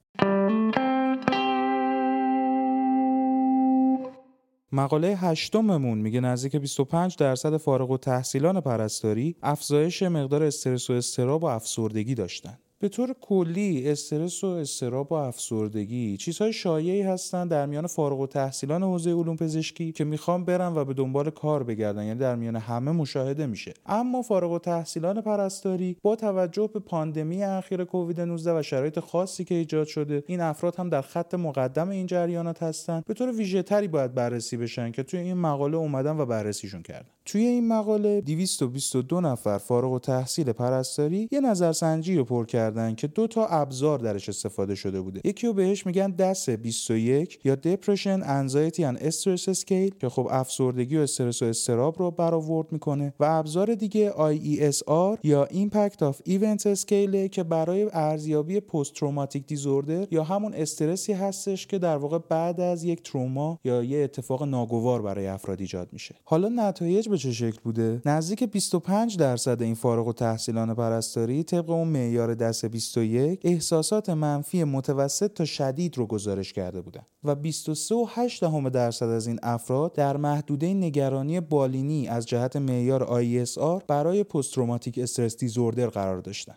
مقاله 4.75 5.17
هشتممون 5.17 5.99
میگه 5.99 6.21
نزدیک 6.21 6.57
25 6.57 7.17
درصد 7.17 7.57
فارغ 7.57 7.91
و 7.91 7.97
تحصیلان 7.97 8.61
پرستاری 8.61 9.37
افزایش 9.43 10.03
مقدار 10.03 10.43
استرس 10.43 10.91
و 10.91 10.93
استراب 10.93 11.43
و 11.43 11.47
افسردگی 11.47 12.15
داشتن. 12.15 12.59
به 12.83 12.89
طور 12.89 13.15
کلی 13.21 13.91
استرس 13.91 14.45
و 14.45 14.47
استراب 14.47 15.13
و 15.13 15.15
افسردگی 15.15 16.17
چیزهای 16.17 16.53
شایعی 16.53 17.03
هستند 17.03 17.51
در 17.51 17.67
میان 17.67 17.87
فارغ 17.87 18.21
و 18.21 18.27
تحصیلان 18.27 18.83
حوزه 18.83 19.11
علوم 19.11 19.37
پزشکی 19.37 19.93
که 19.93 20.05
می‌خوان 20.05 20.45
برن 20.45 20.75
و 20.75 20.85
به 20.85 20.95
دنبال 20.95 21.31
کار 21.31 21.63
بگردن 21.63 22.05
یعنی 22.05 22.19
در 22.19 22.37
میان 22.37 22.57
همه 22.57 22.93
مشاهده 22.93 23.47
میشه. 23.47 23.75
اما 23.87 24.23
فارغ 24.23 24.53
و 24.53 24.59
تحصیلان 24.59 25.21
پرستاری 25.21 25.97
با 26.03 26.17
توجه 26.17 26.71
به 26.75 26.81
پاندمی 26.81 27.43
اخیر 27.43 27.85
کووید 27.85 28.21
19 28.21 28.59
و 28.59 28.63
شرایط 28.63 29.01
خاصی 29.01 29.45
که 29.45 29.55
ایجاد 29.55 29.87
شده 29.87 30.25
این 30.27 30.41
افراد 30.41 30.77
هم 30.77 30.89
در 30.89 31.03
خط 31.03 31.35
مقدم 31.35 31.89
این 31.89 32.07
جریانات 32.07 32.63
هستند 32.63 33.05
به 33.05 33.15
طور 33.15 33.33
ویژه 33.33 33.63
تری 33.63 33.89
باید 33.89 34.15
بررسی 34.15 34.57
بشن 34.57 34.91
که 34.93 35.03
توی 35.03 35.21
این 35.21 35.35
مقاله 35.35 35.77
اومدن 35.77 36.17
و 36.21 36.27
بررسیشون 36.27 36.83
کردن. 36.83 37.09
توی 37.25 37.47
این 37.47 37.69
مقاله 37.69 38.21
222 38.21 39.21
نفر 39.21 39.59
فارغ 39.59 39.93
و 39.93 39.99
تحصیل 39.99 40.53
پرستاری 40.53 41.29
یه 41.33 41.41
نظرسنجی 41.41 42.17
رو 42.17 42.25
پر 42.25 42.47
کردن 42.47 42.95
که 42.95 43.07
دو 43.07 43.27
تا 43.27 43.47
ابزار 43.47 43.99
درش 43.99 44.29
استفاده 44.29 44.75
شده 44.75 45.01
بوده. 45.01 45.21
یکی 45.25 45.47
رو 45.47 45.53
بهش 45.53 45.87
میگن 45.87 46.11
دست 46.11 46.51
21 46.51 47.39
یا 47.45 47.57
Depression 47.57 48.23
Anxiety 48.23 48.81
and 48.81 49.13
Stress 49.13 49.61
Scale 49.61 49.99
که 50.01 50.09
خب 50.09 50.29
افسردگی 50.31 50.97
و 50.97 51.01
استرس 51.01 51.43
و 51.43 51.45
استراب 51.45 51.99
رو 51.99 52.11
برآورد 52.11 52.73
می‌کنه. 52.73 53.15
و 53.21 53.25
ابزار 53.25 53.75
دیگه 53.75 54.11
IESR 54.11 55.19
یا 55.23 55.47
Impact 55.47 55.99
of 55.99 56.31
Event 56.31 56.81
Scale 56.81 57.29
که 57.29 57.43
برای 57.43 57.89
ارزیابی 57.93 58.61
پست 58.61 58.95
تروماتیک 58.95 59.47
دیزوردر 59.47 60.07
یا 60.11 60.25
همون 60.25 60.55
استرسی 60.55 61.13
هستش 61.13 61.67
که 61.67 61.79
در 61.79 61.97
واقع 61.97 62.19
بعد 62.29 62.61
از 62.61 62.85
یک 62.85 63.03
تروما 63.03 63.59
یا 63.65 63.83
یه 63.83 64.05
اتفاق 64.05 64.43
ناگوار 64.43 65.03
برای 65.03 65.27
افراد 65.27 65.61
ایجاد 65.61 65.89
میشه. 65.93 66.15
حالا 66.25 66.49
نتایج 66.49 67.09
به 67.13 67.19
چه 67.19 67.33
شکل 67.33 67.59
بوده؟ 67.65 68.03
نزدیک 68.05 68.45
25 68.45 69.17
درصد 69.17 69.63
این 69.63 69.75
فارغ 69.75 70.07
و 70.07 70.13
تحصیلان 70.13 70.75
پرستاری 70.75 71.43
طبق 71.43 71.71
اون 71.71 71.89
معیار 71.89 72.35
دست 72.35 72.65
21 72.65 73.41
احساسات 73.45 74.11
منفی 74.11 74.65
متوسط 74.65 75.33
تا 75.33 75.45
شدید 75.45 75.99
رو 75.99 76.07
گزارش 76.07 76.53
کرده 76.53 76.81
بودن 76.81 77.03
و 77.25 77.35
23.8 77.35 78.71
درصد 78.73 79.07
از 79.07 79.27
این 79.27 79.39
افراد 79.43 79.93
در 79.93 80.17
محدوده 80.17 80.75
نگرانی 80.75 81.41
بالینی 81.41 82.09
از 82.09 82.27
جهت 82.27 82.57
معیار 82.57 83.23
ISR 83.23 83.85
برای 83.89 84.25
پست 84.25 84.59
استرس 84.99 85.37
دیزوردر 85.37 85.87
قرار 85.87 86.21
داشتن. 86.21 86.55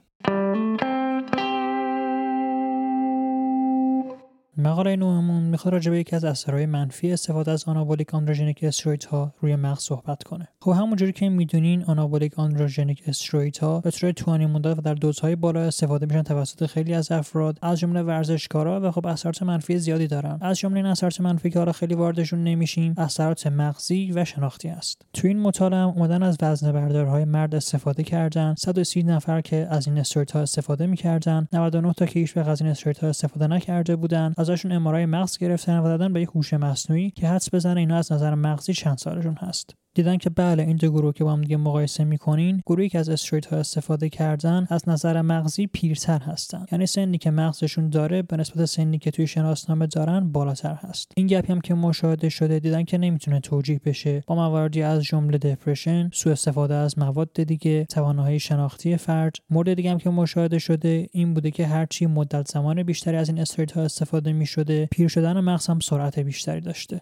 مقاله 4.57 4.95
نوممون 4.95 5.43
می‌خواد 5.43 5.73
راجع 5.73 5.91
به 5.91 5.99
یکی 5.99 6.15
از 6.15 6.23
اثرهای 6.23 6.65
منفی 6.65 7.11
استفاده 7.11 7.51
از 7.51 7.63
آنابولیک 7.63 8.15
آندروژنیک 8.15 8.63
استروید 8.63 9.03
ها 9.03 9.33
روی 9.41 9.55
مغز 9.55 9.83
صحبت 9.83 10.23
کنه. 10.23 10.47
خب 10.61 10.71
همونجوری 10.71 11.11
که 11.11 11.29
می‌دونین 11.29 11.83
آنابولیک 11.83 12.39
آندروژنیک 12.39 13.03
استروید 13.07 13.57
ها 13.57 13.79
به 13.79 13.89
صورت 13.91 14.15
طولانی 14.15 14.45
مدت 14.45 14.77
و 14.77 14.81
در 14.81 14.93
دوزهای 14.93 15.35
بالا 15.35 15.61
استفاده 15.61 16.05
میشن 16.05 16.21
توسط 16.21 16.65
خیلی 16.65 16.93
از 16.93 17.11
افراد 17.11 17.59
از 17.61 17.79
جمله 17.79 18.01
ورزشکارا 18.01 18.81
و 18.83 18.91
خب 18.91 19.07
اثرات 19.07 19.43
منفی 19.43 19.77
زیادی 19.77 20.07
دارن. 20.07 20.37
از 20.41 20.59
جمله 20.59 20.75
این 20.75 20.85
اثرات 20.85 21.21
منفی 21.21 21.49
که 21.49 21.59
حالا 21.59 21.71
خیلی 21.71 21.95
واردشون 21.95 22.43
نمیشیم 22.43 22.93
اثرات 22.97 23.47
مغزی 23.47 24.11
و 24.15 24.25
شناختی 24.25 24.69
است. 24.69 25.01
تو 25.13 25.27
این 25.27 25.39
مطالعه 25.39 25.85
اومدن 25.85 26.23
از 26.23 26.37
وزنه 26.41 26.71
بردارهای 26.71 27.25
مرد 27.25 27.55
استفاده 27.55 28.03
کردن. 28.03 28.55
130 28.57 29.03
نفر 29.03 29.41
که 29.41 29.67
از 29.69 29.87
این 29.87 29.97
استروید 29.97 30.31
ها 30.31 30.39
استفاده 30.39 30.87
می‌کردن. 30.87 31.47
99 31.53 31.93
تا 31.93 32.05
که 32.05 32.19
هیچ 32.19 32.37
از 32.37 32.61
این 32.61 32.71
استروید 32.71 32.97
ها 32.97 33.07
استفاده 33.07 33.47
نکرده 33.47 33.95
بودن. 33.95 34.33
ازشون 34.51 34.71
امارای 34.71 35.05
مغز 35.05 35.37
گرفتن 35.37 35.79
و 35.79 35.83
دادن 35.83 36.13
به 36.13 36.21
یک 36.21 36.29
هوش 36.29 36.53
مصنوعی 36.53 37.11
که 37.11 37.27
حدس 37.27 37.53
بزنه 37.53 37.79
اینا 37.79 37.97
از 37.97 38.11
نظر 38.11 38.35
مغزی 38.35 38.73
چند 38.73 38.97
سالشون 38.97 39.35
هست. 39.35 39.75
دیدن 39.95 40.17
که 40.17 40.29
بله 40.29 40.63
این 40.63 40.75
دو 40.75 40.91
گروه 40.91 41.13
که 41.13 41.23
با 41.23 41.33
هم 41.33 41.41
دیگه 41.41 41.57
مقایسه 41.57 42.03
می‌کنین 42.03 42.61
گروهی 42.65 42.89
که 42.89 42.99
از 42.99 43.09
استروید 43.09 43.45
ها 43.45 43.57
استفاده 43.57 44.09
کردن 44.09 44.67
از 44.69 44.89
نظر 44.89 45.21
مغزی 45.21 45.67
پیرتر 45.67 46.19
هستن. 46.19 46.65
یعنی 46.71 46.85
سنی 46.85 47.17
که 47.17 47.31
مغزشون 47.31 47.89
داره 47.89 48.21
به 48.21 48.37
نسبت 48.37 48.65
سنی 48.65 48.97
که 48.97 49.11
توی 49.11 49.27
شناسنامه 49.27 49.87
دارن 49.87 50.31
بالاتر 50.31 50.73
هست. 50.73 51.11
این 51.15 51.27
گپی 51.27 51.53
هم 51.53 51.61
که 51.61 51.73
مشاهده 51.73 52.29
شده 52.29 52.59
دیدن 52.59 52.83
که 52.83 52.97
نمی‌تونه 52.97 53.39
توجیه 53.39 53.81
بشه. 53.85 54.23
با 54.27 54.35
مواردی 54.35 54.81
از 54.81 55.03
جمله 55.03 55.37
دپرشن 55.37 56.09
سوء 56.13 56.33
استفاده 56.33 56.73
از 56.73 56.99
مواد 56.99 57.43
دیگه 57.43 57.85
توانایی 57.85 58.39
شناختی 58.39 58.97
فرد. 58.97 59.35
مورد 59.49 59.73
دیگه 59.73 59.91
هم 59.91 59.97
که 59.97 60.09
مشاهده 60.09 60.59
شده 60.59 61.07
این 61.11 61.33
بوده 61.33 61.51
که 61.51 61.67
هرچی 61.67 62.05
مدت 62.05 62.47
زمان 62.47 62.83
بیشتری 62.83 63.17
از 63.17 63.29
این 63.29 63.39
استروید 63.39 63.71
ها 63.71 63.81
استفاده 63.81 64.33
می‌شده 64.33 64.87
پیر 64.91 65.07
شدن 65.07 65.39
مغز 65.39 65.67
هم 65.67 65.79
سرعت 65.79 66.19
بیشتری 66.19 66.61
داشته. 66.61 67.01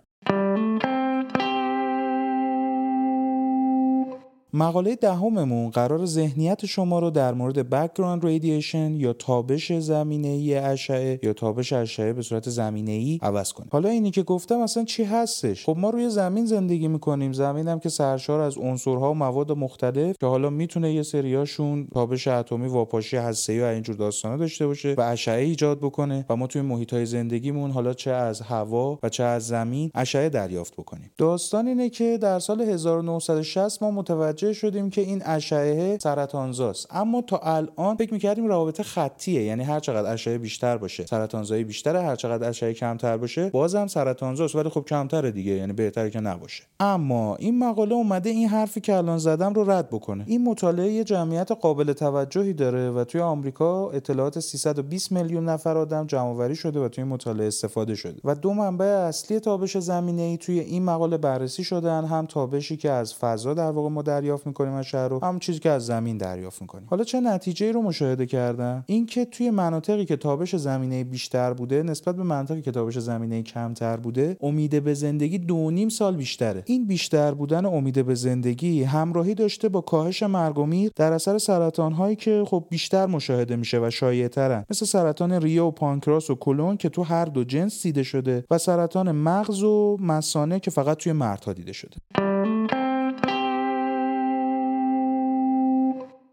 مقاله 4.55 4.95
دهممون 4.95 5.69
قراره 5.69 6.05
ذهنیت 6.05 6.65
شما 6.65 6.99
رو 6.99 7.09
در 7.09 7.33
مورد 7.33 7.69
background 7.69 8.25
radiation 8.25 8.95
یا 8.95 9.13
تابش 9.13 9.71
زمینه 9.71 10.27
ای 10.27 10.55
اشعه 10.55 11.19
یا 11.23 11.33
تابش 11.33 11.73
اشعه 11.73 12.13
به 12.13 12.21
صورت 12.21 12.49
زمینه 12.49 12.91
ای 12.91 13.19
عوض 13.21 13.53
کنیم. 13.53 13.69
حالا 13.71 13.89
اینی 13.89 14.11
که 14.11 14.23
گفتم 14.23 14.59
اصلا 14.59 14.83
چی 14.83 15.03
هستش؟ 15.03 15.65
خب 15.65 15.75
ما 15.77 15.89
روی 15.89 16.09
زمین 16.09 16.45
زندگی 16.45 16.87
می‌کنیم. 16.87 17.33
زمین 17.33 17.67
هم 17.67 17.79
که 17.79 17.89
سرشار 17.89 18.39
از 18.39 18.57
عنصرها 18.57 19.11
و 19.11 19.13
مواد 19.13 19.51
مختلف 19.51 20.17
که 20.19 20.25
حالا 20.25 20.49
می‌تونه 20.49 20.93
یه 20.93 21.03
سریاشون 21.03 21.87
تابش 21.93 22.27
اتمی 22.27 22.67
واپاشی 22.67 23.17
هسته‌ای 23.17 23.61
و 23.61 23.63
اینجور 23.63 23.95
داستانا 23.95 24.37
داشته 24.37 24.67
باشه 24.67 24.95
و 24.97 25.01
اشعه 25.01 25.43
ایجاد 25.43 25.77
بکنه 25.79 26.25
و 26.29 26.35
ما 26.35 26.47
توی 26.47 26.61
محیط 26.61 26.93
های 26.93 27.05
زندگیمون 27.05 27.71
حالا 27.71 27.93
چه 27.93 28.11
از 28.11 28.41
هوا 28.41 28.99
و 29.03 29.09
چه 29.09 29.23
از 29.23 29.47
زمین 29.47 29.91
اشعه 29.95 30.29
دریافت 30.29 30.73
بکنیم. 30.73 31.11
داستان 31.17 31.67
اینه 31.67 31.89
که 31.89 32.17
در 32.21 32.39
سال 32.39 32.61
1960 32.61 33.83
ما 33.83 33.91
متوجه 33.91 34.42
متوجه 34.43 34.53
شدیم 34.53 34.89
که 34.89 35.01
این 35.01 35.21
اشعه 35.25 35.97
سرطانزاست. 35.97 36.87
اما 36.91 37.21
تا 37.21 37.37
الان 37.37 37.95
فکر 37.95 38.13
می‌کردیم 38.13 38.47
رابطه 38.47 38.83
خطیه 38.83 39.43
یعنی 39.43 39.63
هر 39.63 39.79
چقدر 39.79 40.13
اشعه 40.13 40.37
بیشتر 40.37 40.77
باشه 40.77 41.05
سرطانزایی 41.05 41.63
بیشتره 41.63 42.01
هر 42.01 42.15
چقدر 42.15 42.49
اشعه 42.49 42.73
کمتر 42.73 43.17
باشه 43.17 43.49
بازم 43.49 43.87
سرطانزاست. 43.87 44.55
ولی 44.55 44.69
خب 44.69 44.85
کمتره 44.85 45.31
دیگه 45.31 45.51
یعنی 45.51 45.73
بهتره 45.73 46.09
که 46.09 46.19
نباشه. 46.19 46.63
اما 46.79 47.35
این 47.35 47.59
مقاله 47.59 47.93
اومده 47.93 48.29
این 48.29 48.47
حرفی 48.47 48.81
که 48.81 48.95
الان 48.95 49.17
زدم 49.17 49.53
رو 49.53 49.71
رد 49.71 49.89
بکنه. 49.89 50.23
این 50.27 50.43
مطالعه 50.43 50.91
یه 50.91 51.03
جمعیت 51.03 51.51
قابل 51.51 51.93
توجهی 51.93 52.53
داره 52.53 52.91
و 52.91 53.03
توی 53.03 53.21
آمریکا 53.21 53.91
اطلاعات 53.91 54.39
320 54.39 55.11
میلیون 55.11 55.49
نفر 55.49 55.77
آدم 55.77 56.07
جمع 56.07 56.53
شده 56.53 56.79
و 56.79 56.87
توی 56.87 57.03
مطالعه 57.03 57.47
استفاده 57.47 57.95
شده. 57.95 58.21
و 58.23 58.35
دو 58.35 58.53
منبع 58.53 58.85
اصلی 58.85 59.39
تابش 59.39 59.77
زمینه 59.77 60.21
ای 60.21 60.37
توی 60.37 60.59
این 60.59 60.83
مقاله 60.83 61.17
بررسی 61.17 61.63
شدن 61.63 62.05
هم 62.05 62.25
تابشی 62.25 62.77
که 62.77 62.91
از 62.91 63.13
فضا 63.15 63.53
در 63.53 63.71
واقع 63.71 63.89
ما 63.89 64.01
می‌کنیم 64.45 64.73
از 64.73 64.85
شهر 64.85 65.07
رو 65.07 65.19
هم 65.23 65.39
چیزی 65.39 65.59
که 65.59 65.69
از 65.69 65.85
زمین 65.85 66.17
دریافت 66.17 66.61
می‌کنیم. 66.61 66.87
حالا 66.89 67.03
چه 67.03 67.19
نتیجه 67.19 67.71
رو 67.71 67.81
مشاهده 67.81 68.25
کردم 68.25 68.83
اینکه 68.87 69.25
توی 69.25 69.49
مناطقی 69.49 70.05
که 70.05 70.15
تابش 70.15 70.55
زمینه 70.55 71.03
بیشتر 71.03 71.53
بوده 71.53 71.83
نسبت 71.83 72.15
به 72.15 72.23
مناطقی 72.23 72.61
که 72.61 72.71
تابش 72.71 72.97
زمینه 72.99 73.43
کمتر 73.43 73.97
بوده 73.97 74.37
امید 74.41 74.83
به 74.83 74.93
زندگی 74.93 75.37
دو 75.37 75.71
نیم 75.71 75.89
سال 75.89 76.15
بیشتره. 76.15 76.63
این 76.65 76.87
بیشتر 76.87 77.33
بودن 77.33 77.65
امید 77.65 78.05
به 78.05 78.15
زندگی 78.15 78.83
همراهی 78.83 79.33
داشته 79.33 79.69
با 79.69 79.81
کاهش 79.81 80.23
مرگ 80.23 80.59
و 80.59 80.65
میر 80.65 80.91
در 80.95 81.13
اثر 81.13 81.37
سرطان 81.37 81.93
هایی 81.93 82.15
که 82.15 82.43
خب 82.47 82.65
بیشتر 82.69 83.05
مشاهده 83.05 83.55
میشه 83.55 83.79
و 83.79 83.89
شایع‌ترن. 83.89 84.65
مثل 84.69 84.85
سرطان 84.85 85.31
ریه 85.31 85.61
و 85.61 85.71
پانکراس 85.71 86.29
و 86.29 86.35
کلون 86.35 86.77
که 86.77 86.89
تو 86.89 87.03
هر 87.03 87.25
دو 87.25 87.43
جنس 87.43 87.83
دیده 87.83 88.03
شده 88.03 88.45
و 88.51 88.57
سرطان 88.57 89.11
مغز 89.11 89.63
و 89.63 89.97
مثانه 89.99 90.59
که 90.59 90.71
فقط 90.71 90.97
توی 90.97 91.11
مردها 91.11 91.53
دیده 91.53 91.73
شده. 91.73 91.97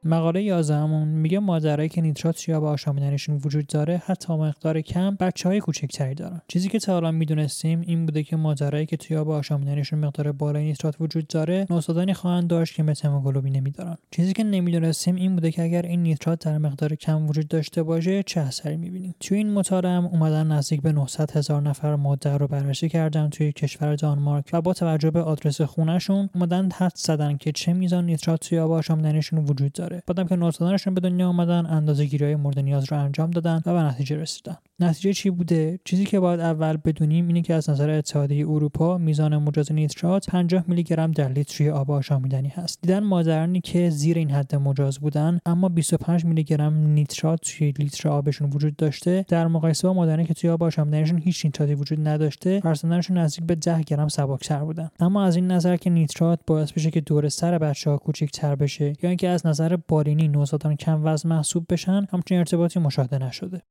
مقاله 0.04 0.42
11 0.42 0.86
میگه 1.04 1.38
مادرایی 1.38 1.88
که 1.88 2.00
نیترات 2.00 2.48
یا 2.48 2.60
به 2.60 2.66
آشامیدنشون 2.66 3.40
وجود 3.44 3.66
داره 3.66 4.02
حتی 4.06 4.32
مقدار 4.32 4.80
کم 4.80 5.16
بچه 5.20 5.48
های 5.48 5.60
کوچکتری 5.60 6.14
دارن. 6.14 6.40
چیزی 6.48 6.68
که 6.68 6.78
تا 6.78 6.96
الان 6.96 7.14
می‌دونستیم 7.14 7.80
این 7.80 8.06
بوده 8.06 8.22
که 8.22 8.36
مادرایی 8.36 8.86
که 8.86 8.96
توی 8.96 9.16
آب 9.16 9.30
آشامیدنشون 9.30 9.98
مقدار 9.98 10.32
بالای 10.32 10.64
نیترات 10.64 10.94
وجود 11.00 11.26
داره 11.26 11.66
نوزادانی 11.70 12.14
خواهند 12.14 12.48
داشت 12.48 12.74
که 12.74 12.82
متاموگلوبین 12.82 13.56
نمیدارن. 13.56 13.96
چیزی 14.10 14.32
که 14.32 14.44
نمی‌دونستیم 14.44 15.14
این 15.14 15.34
بوده 15.34 15.50
که 15.50 15.62
اگر 15.62 15.82
این 15.82 16.02
نیترات 16.02 16.44
در 16.44 16.58
مقدار 16.58 16.94
کم 16.94 17.28
وجود 17.28 17.48
داشته 17.48 17.82
باشه 17.82 18.22
چه 18.22 18.40
اثری 18.40 18.76
می‌بینیم؟ 18.76 19.14
توی 19.20 19.38
این 19.38 19.52
مطالعه 19.52 20.04
اومدن 20.04 20.46
نزدیک 20.46 20.82
به 20.82 20.92
900 20.92 21.30
هزار 21.30 21.62
نفر 21.62 21.96
مادر 21.96 22.38
رو 22.38 22.48
بررسی 22.48 22.88
کردن 22.88 23.28
توی 23.28 23.52
کشور 23.52 23.94
دانمارک 23.94 24.50
و 24.52 24.60
با 24.60 24.72
توجه 24.72 25.10
به 25.10 25.22
آدرس 25.22 25.60
خونهشون 25.60 26.30
اومدن 26.34 26.70
حد 26.70 26.92
زدن 26.94 27.36
که 27.36 27.52
چه 27.52 27.72
میزان 27.72 28.06
نیترات 28.06 28.48
توی 28.48 28.58
آب 28.58 28.72
آشامیدنشون 28.72 29.38
وجود 29.44 29.72
داره. 29.72 29.89
داره. 29.90 30.02
بعدم 30.06 30.24
که 30.24 30.36
نوزادانشون 30.36 30.94
به 30.94 31.00
دنیا 31.00 31.28
آمدن 31.28 31.66
اندازه 31.66 32.04
گیری 32.04 32.24
های 32.24 32.36
مورد 32.36 32.58
نیاز 32.58 32.92
رو 32.92 32.98
انجام 32.98 33.30
دادن 33.30 33.62
و 33.66 33.74
به 33.74 33.80
نتیجه 33.80 34.16
رسیدن. 34.16 34.56
نتیجه 34.80 35.12
چی 35.12 35.30
بوده؟ 35.30 35.78
چیزی 35.84 36.04
که 36.04 36.20
باید 36.20 36.40
اول 36.40 36.76
بدونیم 36.76 37.26
اینه 37.26 37.42
که 37.42 37.54
از 37.54 37.70
نظر 37.70 37.90
اتحادیه 37.90 38.48
اروپا 38.48 38.98
میزان 38.98 39.36
مجاز 39.36 39.72
نیترات 39.72 40.30
50 40.30 40.64
میلی 40.66 40.82
گرم 40.82 41.12
در 41.12 41.28
لیتر 41.28 41.70
آب 41.70 41.90
آشامیدنی 41.90 42.48
هست. 42.48 42.78
دیدن 42.82 43.04
مادرانی 43.04 43.60
که 43.60 43.90
زیر 43.90 44.18
این 44.18 44.30
حد 44.30 44.54
مجاز 44.54 44.98
بودن 44.98 45.38
اما 45.46 45.68
25 45.68 46.24
میلی 46.24 46.44
گرم 46.44 46.86
نیترات 46.86 47.40
توی 47.42 47.72
لیتر 47.78 48.08
آبشون 48.08 48.50
وجود 48.50 48.76
داشته. 48.76 49.24
در 49.28 49.46
مقایسه 49.46 49.88
با 49.88 49.94
مادرانی 49.94 50.24
که 50.24 50.34
توی 50.34 50.50
آب 50.50 50.62
آشامیدنیشون 50.62 51.18
هیچ 51.18 51.44
نیتراتی 51.44 51.74
وجود 51.74 52.08
نداشته 52.08 52.60
فرزندانشون 52.60 53.18
نزدیک 53.18 53.44
به 53.44 53.54
10 53.54 53.82
گرم 53.82 54.08
سبکتر 54.08 54.58
بودن. 54.58 54.90
اما 55.00 55.24
از 55.24 55.36
این 55.36 55.46
نظر 55.50 55.76
که 55.76 55.90
نیترات 55.90 56.40
باعث 56.46 56.72
بشه 56.72 56.90
که 56.90 57.00
دور 57.00 57.28
سر 57.28 57.58
بچه 57.58 57.90
ها 57.90 57.96
کوچیک‌تر 57.96 58.54
بشه 58.54 58.92
یا 59.02 59.08
اینکه 59.08 59.28
از 59.28 59.46
نظر 59.46 59.76
بالینی 59.88 60.28
نوزادان 60.28 60.76
کم 60.76 61.04
وزن 61.04 61.28
محسوب 61.28 61.66
بشن 61.70 62.06
همچین 62.12 62.38
ارتباطی 62.38 62.80
مشاهده 62.80 63.18
نشده. 63.18 63.62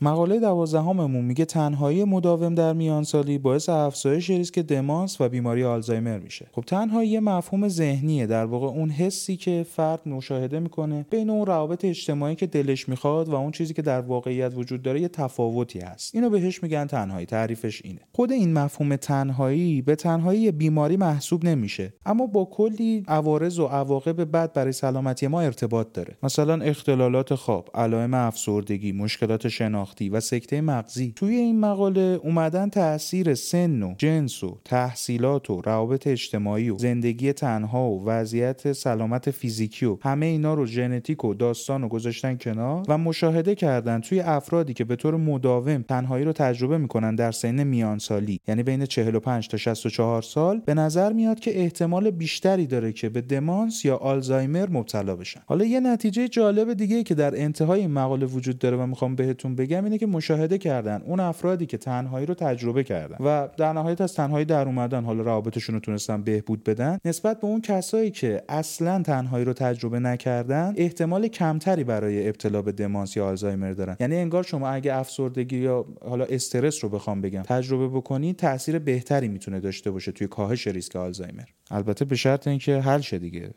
مقاله 0.00 0.40
دوازدهممون 0.40 1.24
میگه 1.24 1.44
تنهایی 1.44 2.04
مداوم 2.04 2.54
در 2.54 2.72
میانسالی 2.72 3.38
باعث 3.38 3.68
افزایش 3.68 4.30
ریسک 4.30 4.58
دمانس 4.58 5.20
و 5.20 5.28
بیماری 5.28 5.64
آلزایمر 5.64 6.18
میشه. 6.18 6.46
خب 6.52 6.62
تنهایی 6.62 7.08
یه 7.08 7.20
مفهوم 7.20 7.68
ذهنیه. 7.68 8.26
در 8.26 8.44
واقع 8.44 8.66
اون 8.66 8.90
حسی 8.90 9.36
که 9.36 9.66
فرد 9.70 10.08
مشاهده 10.08 10.60
می‌کنه 10.60 11.06
بین 11.10 11.30
اون 11.30 11.46
روابط 11.46 11.84
اجتماعی 11.84 12.34
که 12.34 12.46
دلش 12.46 12.88
می‌خواد 12.88 13.28
و 13.28 13.34
اون 13.34 13.50
چیزی 13.50 13.74
که 13.74 13.82
در 13.82 14.00
واقعیت 14.00 14.52
وجود 14.56 14.82
داره 14.82 15.00
یه 15.00 15.08
تفاوتی 15.08 15.78
هست. 15.78 16.14
اینو 16.14 16.30
بهش 16.30 16.62
میگن 16.62 16.86
تنهایی. 16.86 17.26
تعریفش 17.26 17.82
اینه. 17.84 18.00
خود 18.12 18.32
این 18.32 18.52
مفهوم 18.52 18.96
تنهایی 18.96 19.82
به 19.82 19.94
تنهایی 19.94 20.52
بیماری 20.52 20.96
محسوب 20.96 21.44
نمیشه 21.44 21.92
اما 22.06 22.26
با 22.26 22.44
کلی 22.44 23.04
عوارض 23.08 23.58
و 23.58 23.66
عواقب 23.66 24.32
بد 24.32 24.52
برای 24.52 24.72
سلامتی 24.72 25.26
ما 25.26 25.40
ارتباط 25.40 25.92
داره. 25.92 26.16
مثلا 26.22 26.64
اختلالات 26.64 27.34
خواب 27.34 27.70
علائم 27.74 28.14
افسردگی 28.14 28.92
مشکلات 28.92 29.48
شناختی 29.48 29.85
و 30.12 30.20
سکته 30.20 30.60
مغزی. 30.60 31.12
توی 31.16 31.34
این 31.34 31.60
مقاله 31.60 32.20
اومدن 32.22 32.68
تاثیر 32.68 33.34
سن 33.34 33.82
و 33.82 33.94
جنس 33.98 34.44
و 34.44 34.58
تحصیلات 34.64 35.50
و 35.50 35.60
روابط 35.60 36.06
اجتماعی 36.06 36.70
و 36.70 36.78
زندگی 36.78 37.32
تنها 37.32 37.90
و 37.90 38.04
وضعیت 38.04 38.72
سلامت 38.72 39.30
فیزیکی 39.30 39.86
و 39.86 39.98
همه 40.02 40.26
اینا 40.26 40.54
رو 40.54 40.66
ژنتیک 40.66 41.24
و 41.24 41.34
داستان 41.34 41.84
و 41.84 41.88
گذاشتن 41.88 42.36
کنار 42.36 42.84
و 42.88 42.98
مشاهده 42.98 43.54
کردن 43.54 44.00
توی 44.00 44.20
افرادی 44.20 44.74
که 44.74 44.84
به 44.84 44.96
طور 44.96 45.16
مداوم 45.16 45.82
تنهایی 45.82 46.24
رو 46.24 46.32
تجربه 46.32 46.78
می‌کنن 46.78 47.14
در 47.14 47.32
سن 47.32 47.64
میانسالی. 47.64 48.40
یعنی 48.48 48.62
بین 48.62 48.86
45 48.86 49.48
تا 49.48 49.56
64 49.56 50.22
سال 50.22 50.62
به 50.66 50.74
نظر 50.74 51.12
میاد 51.12 51.40
که 51.40 51.60
احتمال 51.60 52.10
بیشتری 52.10 52.66
داره 52.66 52.92
که 52.92 53.08
به 53.08 53.20
دمانس 53.20 53.84
یا 53.84 53.96
آلزایمر 53.96 54.68
مبتلا 54.70 55.16
بشن. 55.16 55.40
حالا 55.46 55.64
یه 55.64 55.80
نتیجه 55.80 56.28
جالب 56.28 56.72
دیگه 56.72 57.02
که 57.02 57.14
در 57.14 57.40
انتهای 57.42 57.86
مقاله 57.86 58.26
وجود 58.26 58.58
داره 58.58 58.76
و 58.76 58.86
می‌خوام 58.86 59.14
بهتون 59.14 59.54
بگم 59.56 59.75
اینه 59.84 59.98
که 59.98 60.06
مشاهده 60.06 60.58
کردن 60.58 61.02
اون 61.04 61.20
افرادی 61.20 61.66
که 61.66 61.78
تنهایی 61.78 62.26
رو 62.26 62.34
تجربه 62.34 62.84
کردن 62.84 63.16
و 63.20 63.48
در 63.56 63.72
نهایت 63.72 64.00
از 64.00 64.14
تنهایی 64.14 64.44
در 64.44 64.66
اومدن 64.66 65.04
حالا 65.04 65.22
روابطشون 65.22 65.74
رو 65.74 65.80
تونستن 65.80 66.22
بهبود 66.22 66.64
بدن 66.64 66.98
نسبت 67.04 67.40
به 67.40 67.46
اون 67.46 67.60
کسایی 67.60 68.10
که 68.10 68.42
اصلا 68.48 69.02
تنهایی 69.02 69.44
رو 69.44 69.52
تجربه 69.52 69.98
نکردن 69.98 70.74
احتمال 70.76 71.28
کمتری 71.28 71.84
برای 71.84 72.28
ابتلا 72.28 72.62
به 72.62 72.72
دمانس 72.72 73.16
یا 73.16 73.26
آلزایمر 73.26 73.72
دارن. 73.72 73.96
یعنی 74.00 74.16
انگار 74.16 74.42
شما 74.42 74.68
اگه 74.68 74.94
افسردگی 74.94 75.58
یا 75.58 75.86
حالا 76.08 76.24
استرس 76.24 76.84
رو 76.84 76.90
بخوام 76.90 77.20
بگم 77.20 77.42
تجربه 77.42 77.88
بکنید 77.88 78.36
تاثیر 78.36 78.78
بهتری 78.78 79.28
می‌تونه 79.28 79.60
داشته 79.60 79.90
باشه 79.90 80.12
توی 80.12 80.26
کاهش 80.26 80.66
ریسک 80.66 80.96
آلزایمر. 80.96 81.44
البته 81.70 82.04
به 82.04 82.16
شرط 82.16 82.48
اینکه 82.48 82.80
حل 82.80 83.00
شه 83.00 83.18
دیگه. 83.18 83.50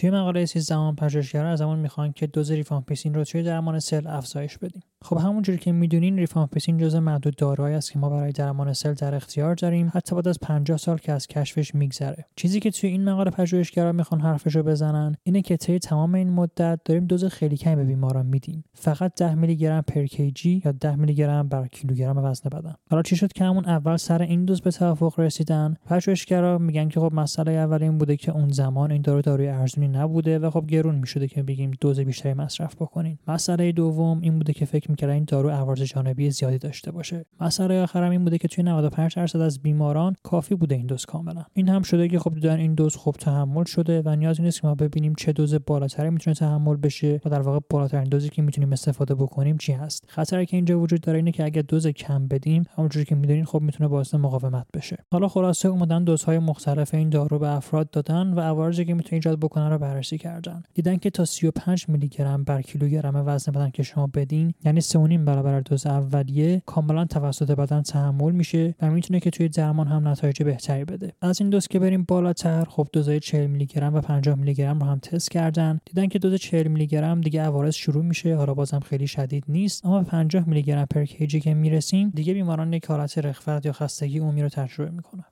توی 0.00 0.10
مقاله 0.10 0.44
زمان 0.44 0.96
پژوهشگرا 0.96 1.50
ازمون 1.50 1.78
می‌خوان 1.78 2.12
که 2.12 2.26
دوز 2.26 2.50
ریفامپیسین 2.50 3.14
رو 3.14 3.24
توی 3.24 3.42
درمان 3.42 3.78
سل 3.78 4.06
افزایش 4.06 4.58
بدیم. 4.58 4.82
خب 5.02 5.18
همونجوری 5.18 5.58
که 5.58 5.72
می‌دونین 5.72 6.18
ریفامپیسین 6.18 6.78
جزء 6.78 7.00
معدود 7.00 7.36
داروهایی 7.36 7.76
است 7.76 7.92
که 7.92 7.98
ما 7.98 8.08
برای 8.08 8.32
درمان 8.32 8.72
سل 8.72 8.94
در 8.94 9.14
اختیار 9.14 9.54
داریم 9.54 9.90
حتی 9.94 10.14
بعد 10.14 10.28
از 10.28 10.38
50 10.42 10.78
سال 10.78 10.98
که 10.98 11.12
از 11.12 11.26
کشفش 11.26 11.74
میگذره. 11.74 12.26
چیزی 12.36 12.60
که 12.60 12.70
توی 12.70 12.90
این 12.90 13.04
مقاله 13.04 13.30
پژوهشگرا 13.30 13.92
می‌خوان 13.92 14.20
حرفشو 14.20 14.62
بزنن 14.62 15.14
اینه 15.22 15.42
که 15.42 15.56
طی 15.56 15.78
تمام 15.78 16.14
این 16.14 16.30
مدت 16.30 16.80
داریم 16.84 17.06
دوز 17.06 17.24
خیلی 17.24 17.56
کمی 17.56 17.76
به 17.76 17.84
بیماران 17.84 18.26
میدیم. 18.26 18.64
فقط 18.74 19.14
10 19.14 19.34
میلی 19.34 19.56
گرم 19.56 19.82
per 19.82 20.06
kg 20.06 20.62
یا 20.64 20.72
10 20.72 20.96
میلی 20.96 21.14
گرم 21.14 21.48
بر 21.48 21.66
کیلوگرم 21.66 22.18
وزن 22.18 22.50
بدن. 22.50 22.74
حالا 22.90 23.02
چی 23.02 23.16
شد 23.16 23.32
که 23.32 23.44
همون 23.44 23.64
اول 23.64 23.96
سر 23.96 24.22
این 24.22 24.44
دوز 24.44 24.60
به 24.60 24.70
توافق 24.70 25.20
رسیدن؟ 25.20 25.76
پژوهشگرا 25.86 26.58
میگن 26.58 26.88
که 26.88 27.00
خب 27.00 27.14
مسئله 27.14 27.52
اول 27.52 27.82
این 27.82 27.98
بوده 27.98 28.16
که 28.16 28.32
اون 28.32 28.48
زمان 28.48 28.92
این 28.92 29.02
دارو 29.02 29.22
داروی 29.22 29.48
ارزونی 29.48 29.88
نبوده 29.88 30.38
و 30.38 30.50
خب 30.50 30.66
گرون 30.66 30.94
می‌شده 30.94 31.28
که 31.28 31.42
بگیم 31.42 31.70
دوز 31.80 32.00
بیشتری 32.00 32.34
مصرف 32.34 32.74
بکنین. 32.74 33.18
مسئله 33.28 33.72
دوم 33.72 34.20
این 34.20 34.38
بوده 34.38 34.52
که 34.52 34.64
فکر 34.64 34.89
می‌کردن 34.90 35.12
این 35.12 35.24
دارو 35.24 35.50
عوارض 35.50 35.82
جانبی 35.82 36.30
زیادی 36.30 36.58
داشته 36.58 36.90
باشه. 36.90 37.24
مسئله 37.40 37.82
آخرم 37.82 38.10
این 38.10 38.24
بوده 38.24 38.38
که 38.38 38.48
توی 38.48 38.64
95 38.64 39.14
درصد 39.14 39.40
از 39.40 39.62
بیماران 39.62 40.16
کافی 40.22 40.54
بوده 40.54 40.74
این 40.74 40.86
دوز 40.86 41.06
کاملا. 41.06 41.44
این 41.52 41.68
هم 41.68 41.82
شده 41.82 42.08
که 42.08 42.18
خب 42.18 42.34
دیدن 42.34 42.56
این 42.56 42.74
دوز 42.74 42.96
خوب 42.96 43.14
تحمل 43.14 43.64
شده 43.64 44.02
و 44.04 44.16
نیازی 44.16 44.42
نیست 44.42 44.60
که 44.60 44.66
ما 44.66 44.74
ببینیم 44.74 45.14
چه 45.14 45.32
دوز 45.32 45.54
بالاتری 45.66 46.10
می‌تونه 46.10 46.34
تحمل 46.34 46.76
بشه 46.76 47.20
و 47.24 47.30
در 47.30 47.40
واقع 47.40 47.58
بالاترین 47.70 48.04
دوزی 48.04 48.28
که 48.28 48.42
می‌تونیم 48.42 48.72
استفاده 48.72 49.14
بکنیم 49.14 49.56
چی 49.56 49.72
هست. 49.72 50.04
خطری 50.08 50.46
که 50.46 50.56
اینجا 50.56 50.80
وجود 50.80 51.00
داره 51.00 51.18
اینه 51.18 51.32
که 51.32 51.44
اگه 51.44 51.62
دوز 51.62 51.86
کم 51.86 52.28
بدیم 52.28 52.64
همونجوری 52.76 53.04
که 53.04 53.14
می‌دونین 53.14 53.44
خب 53.44 53.60
می‌تونه 53.60 53.88
باعث 53.88 54.14
مقاومت 54.14 54.66
بشه. 54.74 54.96
حالا 55.12 55.28
خلاصه 55.28 55.68
اومدن 55.68 56.04
دوزهای 56.04 56.38
مختلف 56.38 56.94
این 56.94 57.08
دارو 57.08 57.38
به 57.38 57.48
افراد 57.48 57.90
دادن 57.90 58.32
و 58.32 58.40
عوارضی 58.40 58.84
که 58.84 58.94
می‌تونه 58.94 59.14
ایجاد 59.14 59.38
بکنه 59.38 59.68
رو 59.68 59.78
بررسی 59.78 60.18
کردن. 60.18 60.62
دیدن 60.74 60.96
که 60.96 61.10
تا 61.10 61.24
35 61.24 61.88
میلی 61.88 62.08
گرم 62.08 62.44
بر 62.44 62.62
کیلوگرم 62.62 63.22
وزن 63.26 63.52
بدن 63.52 63.70
که 63.70 63.82
شما 63.82 64.06
بدین 64.06 64.54
یعنی 64.64 64.79
3.5 64.80 64.96
برابر 64.96 65.60
دوز 65.60 65.86
اولیه 65.86 66.62
کاملا 66.66 67.04
توسط 67.04 67.50
بدن 67.50 67.82
تحمل 67.82 68.32
میشه 68.32 68.74
و 68.82 68.90
می‌تونه 68.90 69.20
که 69.20 69.30
توی 69.30 69.48
درمان 69.48 69.86
هم 69.86 70.08
نتایج 70.08 70.42
بهتری 70.42 70.84
بده. 70.84 71.12
از 71.20 71.40
این 71.40 71.50
دوز 71.50 71.68
که 71.68 71.78
بریم 71.78 72.04
بالاتر 72.08 72.64
خب 72.64 72.88
دوزای 72.92 73.20
40 73.20 73.46
میلی 73.46 73.66
گرم 73.66 73.94
و 73.94 74.00
50 74.00 74.38
میلی 74.38 74.54
گرم 74.54 74.78
رو 74.80 74.86
هم 74.86 74.98
تست 74.98 75.30
کردن. 75.30 75.80
دیدن 75.84 76.06
که 76.06 76.18
دوز 76.18 76.34
40 76.34 76.68
میلی 76.68 76.86
گرم 76.86 77.20
دیگه 77.20 77.42
عوارض 77.42 77.74
شروع 77.74 78.04
میشه 78.04 78.36
حالا 78.36 78.54
بازم 78.54 78.80
خیلی 78.80 79.06
شدید 79.06 79.44
نیست. 79.48 79.86
اما 79.86 79.98
به 79.98 80.04
50 80.04 80.48
میلی 80.48 80.62
گرم 80.62 80.84
پر 80.84 81.04
کیجی 81.04 81.40
که 81.40 81.54
می‌رسیم 81.54 82.10
دیگه 82.14 82.34
بیماران 82.34 82.72
یک 82.72 82.86
حالت 82.86 83.18
رخوت 83.18 83.66
یا 83.66 83.72
خستگی 83.72 84.18
عمومی 84.18 84.42
رو 84.42 84.48
تجربه 84.48 84.90
می‌کنن. 84.90 85.24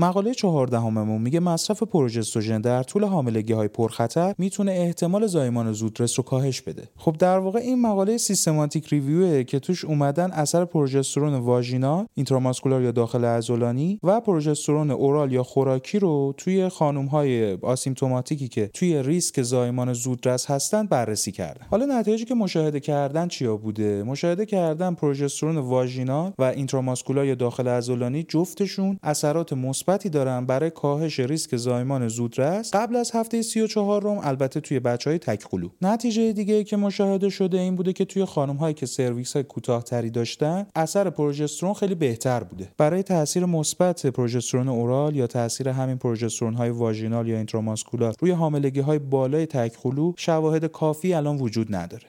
مقاله 0.00 0.34
چهاردهممون 0.34 1.22
میگه 1.22 1.40
مصرف 1.40 1.82
پروژستوژن 1.82 2.60
در 2.60 2.82
طول 2.82 3.04
حاملگی 3.04 3.52
های 3.52 3.68
پرخطر 3.68 4.34
می‌تونه 4.38 4.72
احتمال 4.72 5.26
زایمان 5.26 5.72
زودرس 5.72 6.18
رو 6.18 6.24
کاهش 6.24 6.60
بده. 6.60 6.88
خب 6.96 7.16
در 7.18 7.38
واقع 7.38 7.58
این 7.58 7.80
مقاله 7.80 8.16
systematic 8.16 8.88
review 8.88 9.36
ه 9.36 9.44
که 9.44 9.58
توش 9.58 9.84
اومدن 9.84 10.30
اثر 10.30 10.64
پروژسترون 10.64 11.34
واژینال 11.34 12.06
intramuscular 12.14 12.82
یا 12.82 12.90
داخل 12.90 13.24
عضلانی 13.24 14.00
و 14.02 14.20
پروژسترون 14.20 14.90
oral 14.90 15.32
یا 15.32 15.42
خوراکی 15.42 15.98
رو 15.98 16.34
توی 16.36 16.68
خانم 16.68 17.06
های 17.06 17.52
asymptomatic 17.52 18.41
ی 18.41 18.48
که 18.48 18.70
توی 18.74 19.02
ریسک 19.02 19.42
زایمان 19.42 19.92
زودرس 19.92 20.50
هستن 20.50 20.86
بررسی 20.86 21.32
کردن. 21.32 21.66
حالا 21.70 22.00
نتایجی 22.00 22.24
که 22.24 22.34
مشاهده 22.34 22.80
کردن 22.80 23.28
چیا 23.28 23.56
بوده؟ 23.56 24.02
مشاهده 24.02 24.46
کردن 24.46 24.94
پروژسترون 24.94 25.58
واژینال 25.58 26.32
و 26.38 26.42
intramuscular 26.42 27.24
یا 27.24 27.34
داخل 27.34 27.68
عضلانی 27.68 28.22
جفتشون 28.22 28.98
اثرات 29.02 29.52
مثبت 29.52 29.89
مثبتی 29.90 30.08
دارن 30.08 30.46
برای 30.46 30.70
کاهش 30.70 31.20
ریسک 31.20 31.56
زایمان 31.56 32.08
زودرس. 32.08 32.74
قبل 32.74 32.96
از 32.96 33.10
هفته 33.14 33.42
34 33.42 34.02
روم 34.02 34.18
البته 34.22 34.60
توی 34.60 34.80
بچهای 34.80 35.18
تک‌قلو 35.18 35.68
نتیجه 35.82 36.32
دیگه 36.32 36.64
که 36.64 36.76
مشاهده 36.76 37.28
شده 37.28 37.58
این 37.58 37.76
بوده 37.76 37.92
که 37.92 38.04
توی 38.04 38.24
خانم 38.24 38.56
هایی 38.56 38.74
که 38.74 38.86
cervix 38.86 39.32
های 39.32 39.42
کوتاهتری 39.42 40.10
داشتن 40.10 40.66
اثر 40.74 41.10
پروژسترون 41.10 41.74
خیلی 41.74 41.94
بهتر 41.94 42.40
بوده. 42.40 42.68
برای 42.78 43.02
تاثیر 43.02 43.44
مثبت 43.44 44.06
پروژسترون 44.06 44.68
اورال 44.68 45.16
یا 45.16 45.26
تاثیر 45.26 45.68
همین 45.68 45.98
پروژسترون 45.98 46.54
های 46.54 46.70
واژینال 46.70 47.28
یا 47.28 47.36
اینتراماسکولار 47.36 48.14
روی 48.20 48.30
حاملگی 48.30 48.80
های 48.80 48.98
بالای 48.98 49.46
تکخلو 49.46 50.12
شواهد 50.16 50.64
کافی 50.64 51.14
الان 51.14 51.36
وجود 51.36 51.74
نداره. 51.74 52.06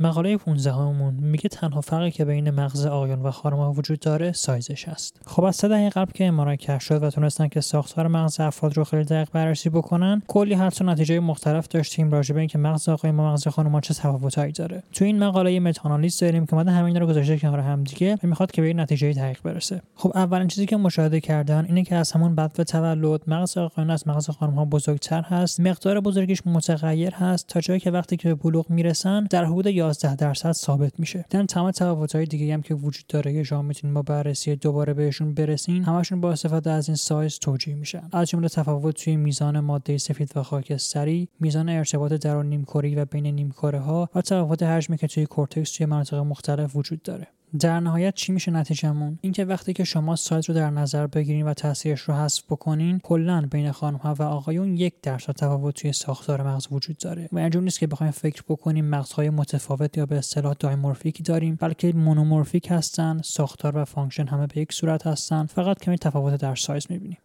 مقاله 0.00 0.36
15 0.36 0.72
همون 0.72 1.14
میگه 1.14 1.48
تنها 1.48 1.80
فرقی 1.80 2.10
که 2.10 2.24
بین 2.24 2.50
مغز 2.50 2.86
آقایون 2.86 3.22
و 3.22 3.30
خانم‌ها 3.30 3.72
وجود 3.72 3.98
داره 3.98 4.32
سایزش 4.32 4.88
است. 4.88 5.20
خب 5.26 5.44
از 5.44 5.64
دهه 5.64 5.88
قبل 5.88 6.12
که 6.12 6.26
امارای 6.26 6.56
کشف 6.56 6.82
شد 6.82 7.02
و 7.02 7.10
تونستن 7.10 7.48
که 7.48 7.60
ساختار 7.60 8.08
مغز 8.08 8.40
افراد 8.40 8.76
رو 8.76 8.84
خیلی 8.84 9.04
دقیق 9.04 9.28
بررسی 9.32 9.70
بکنن، 9.70 10.22
کلی 10.28 10.54
حدس 10.54 10.80
و 10.80 10.84
نتیجه 10.84 11.20
مختلف 11.20 11.68
داشتیم 11.68 12.10
راجع 12.10 12.34
به 12.34 12.40
اینکه 12.40 12.58
مغز 12.58 12.88
آقایون 12.88 13.20
و 13.20 13.22
مغز 13.22 13.48
خانم‌ها 13.48 13.80
چه 13.80 13.94
تفاوتایی 13.94 14.52
داره. 14.52 14.82
تو 14.92 15.04
این 15.04 15.18
مقاله 15.18 15.52
یه 15.52 15.72
داریم 16.20 16.46
که 16.46 16.54
اومده 16.54 16.70
همین 16.70 16.96
رو 16.96 17.06
گذاشته 17.06 17.38
کنار 17.38 17.60
هم 17.60 17.84
دیگه 17.84 18.14
و 18.14 18.26
می‌خواد 18.26 18.50
که 18.50 18.62
به 18.62 18.74
نتیجه 18.74 19.12
دقیق 19.12 19.38
برسه. 19.42 19.82
خب 19.94 20.12
اولین 20.14 20.48
چیزی 20.48 20.66
که 20.66 20.76
مشاهده 20.76 21.20
کردن 21.20 21.64
اینه 21.64 21.84
که 21.84 21.96
از 21.96 22.12
همون 22.12 22.34
بعد 22.34 22.62
تولد 22.62 23.20
مغز 23.26 23.58
آقایون 23.58 23.90
از 23.90 24.08
مغز 24.08 24.30
خانم‌ها 24.30 24.64
بزرگتر 24.64 25.22
هست، 25.22 25.60
مقدار 25.60 26.00
بزرگیش 26.00 26.42
متغیر 26.46 27.14
هست 27.14 27.46
تا 27.48 27.60
جایی 27.60 27.80
که 27.80 27.90
وقتی 27.90 28.16
که 28.16 28.28
به 28.28 28.34
بلوغ 28.34 28.70
می‌رسن 28.70 29.24
در 29.30 29.44
حدود 29.44 29.66
11 29.84 30.16
درصد 30.16 30.52
ثابت 30.52 31.00
میشه. 31.00 31.24
در 31.30 31.44
تمام 31.44 31.72
های 32.14 32.24
دیگه 32.24 32.54
هم 32.54 32.62
که 32.62 32.74
وجود 32.74 33.06
داره 33.06 33.32
که 33.32 33.42
شما 33.42 33.62
می‌تونید 33.62 33.94
با 33.94 34.02
بررسی 34.02 34.56
دوباره 34.56 34.94
بهشون 34.94 35.34
برسین 35.34 35.84
همشون 35.84 36.20
با 36.20 36.32
استفاده 36.32 36.70
از 36.70 36.88
این 36.88 36.96
سایز 36.96 37.38
توجیه 37.38 37.74
میشن. 37.74 38.08
از 38.12 38.28
جمله 38.28 38.48
تفاوت 38.48 39.04
توی 39.04 39.16
میزان 39.16 39.60
ماده 39.60 39.98
سفید 39.98 40.32
و 40.36 40.42
خاکستری 40.42 41.28
میزان 41.40 41.68
ارتباط 41.68 42.12
درون 42.12 42.46
نیمکره 42.46 42.96
و 42.96 43.04
بین 43.04 43.26
نیمکره 43.26 43.78
ها 43.78 44.10
و 44.14 44.20
تفاوت 44.20 44.62
حجمی 44.62 44.96
که 44.96 45.06
توی 45.06 45.26
کورتکس 45.26 45.72
توی 45.72 45.86
مناطق 45.86 46.16
مختلف 46.16 46.76
وجود 46.76 47.02
داره. 47.02 47.26
در 47.60 47.80
نهایت 47.80 48.14
چی 48.14 48.32
میشه 48.32 48.50
نتیجهمون؟ 48.50 49.18
اینکه 49.20 49.44
وقتی 49.44 49.72
که 49.72 49.84
شما 49.84 50.16
سایز 50.16 50.48
رو 50.48 50.54
در 50.54 50.70
نظر 50.70 51.06
بگیرین 51.06 51.46
و 51.46 51.54
تاثیرش 51.54 52.00
رو 52.00 52.14
حذف 52.14 52.42
بکنین 52.50 52.98
کلا 52.98 53.48
بین 53.50 53.72
خانم 53.72 53.96
ها 53.96 54.14
و 54.18 54.22
آقایون 54.22 54.76
یک 54.76 54.94
درصد 55.02 55.32
تفاوت 55.32 55.74
توی 55.74 55.92
ساختار 55.92 56.42
مغز 56.42 56.66
وجود 56.70 56.98
داره. 56.98 57.28
و 57.32 57.38
اینجور 57.38 57.62
نیست 57.62 57.78
که 57.78 57.86
بخوایم 57.86 58.12
فکر 58.12 58.42
بکنیم 58.48 58.84
مغزهای 58.84 59.30
متفاوت 59.30 59.98
یا 59.98 60.06
به 60.06 60.18
اصطلاح 60.18 60.54
dimorphic 60.60 61.24
داریم 61.24 61.58
بلکه 61.60 61.92
monomorphic 61.92 62.70
هستن 62.70 63.20
ساختار 63.24 63.76
و 63.76 63.84
function 63.84 64.26
همه 64.26 64.46
به 64.46 64.60
یک 64.60 64.72
صورت 64.72 65.06
هستن. 65.06 65.46
فقط 65.46 65.78
کمی 65.78 65.98
تفاوت 65.98 66.40
در 66.40 66.54
سایز 66.54 66.86
می‌بینیم. 66.90 67.18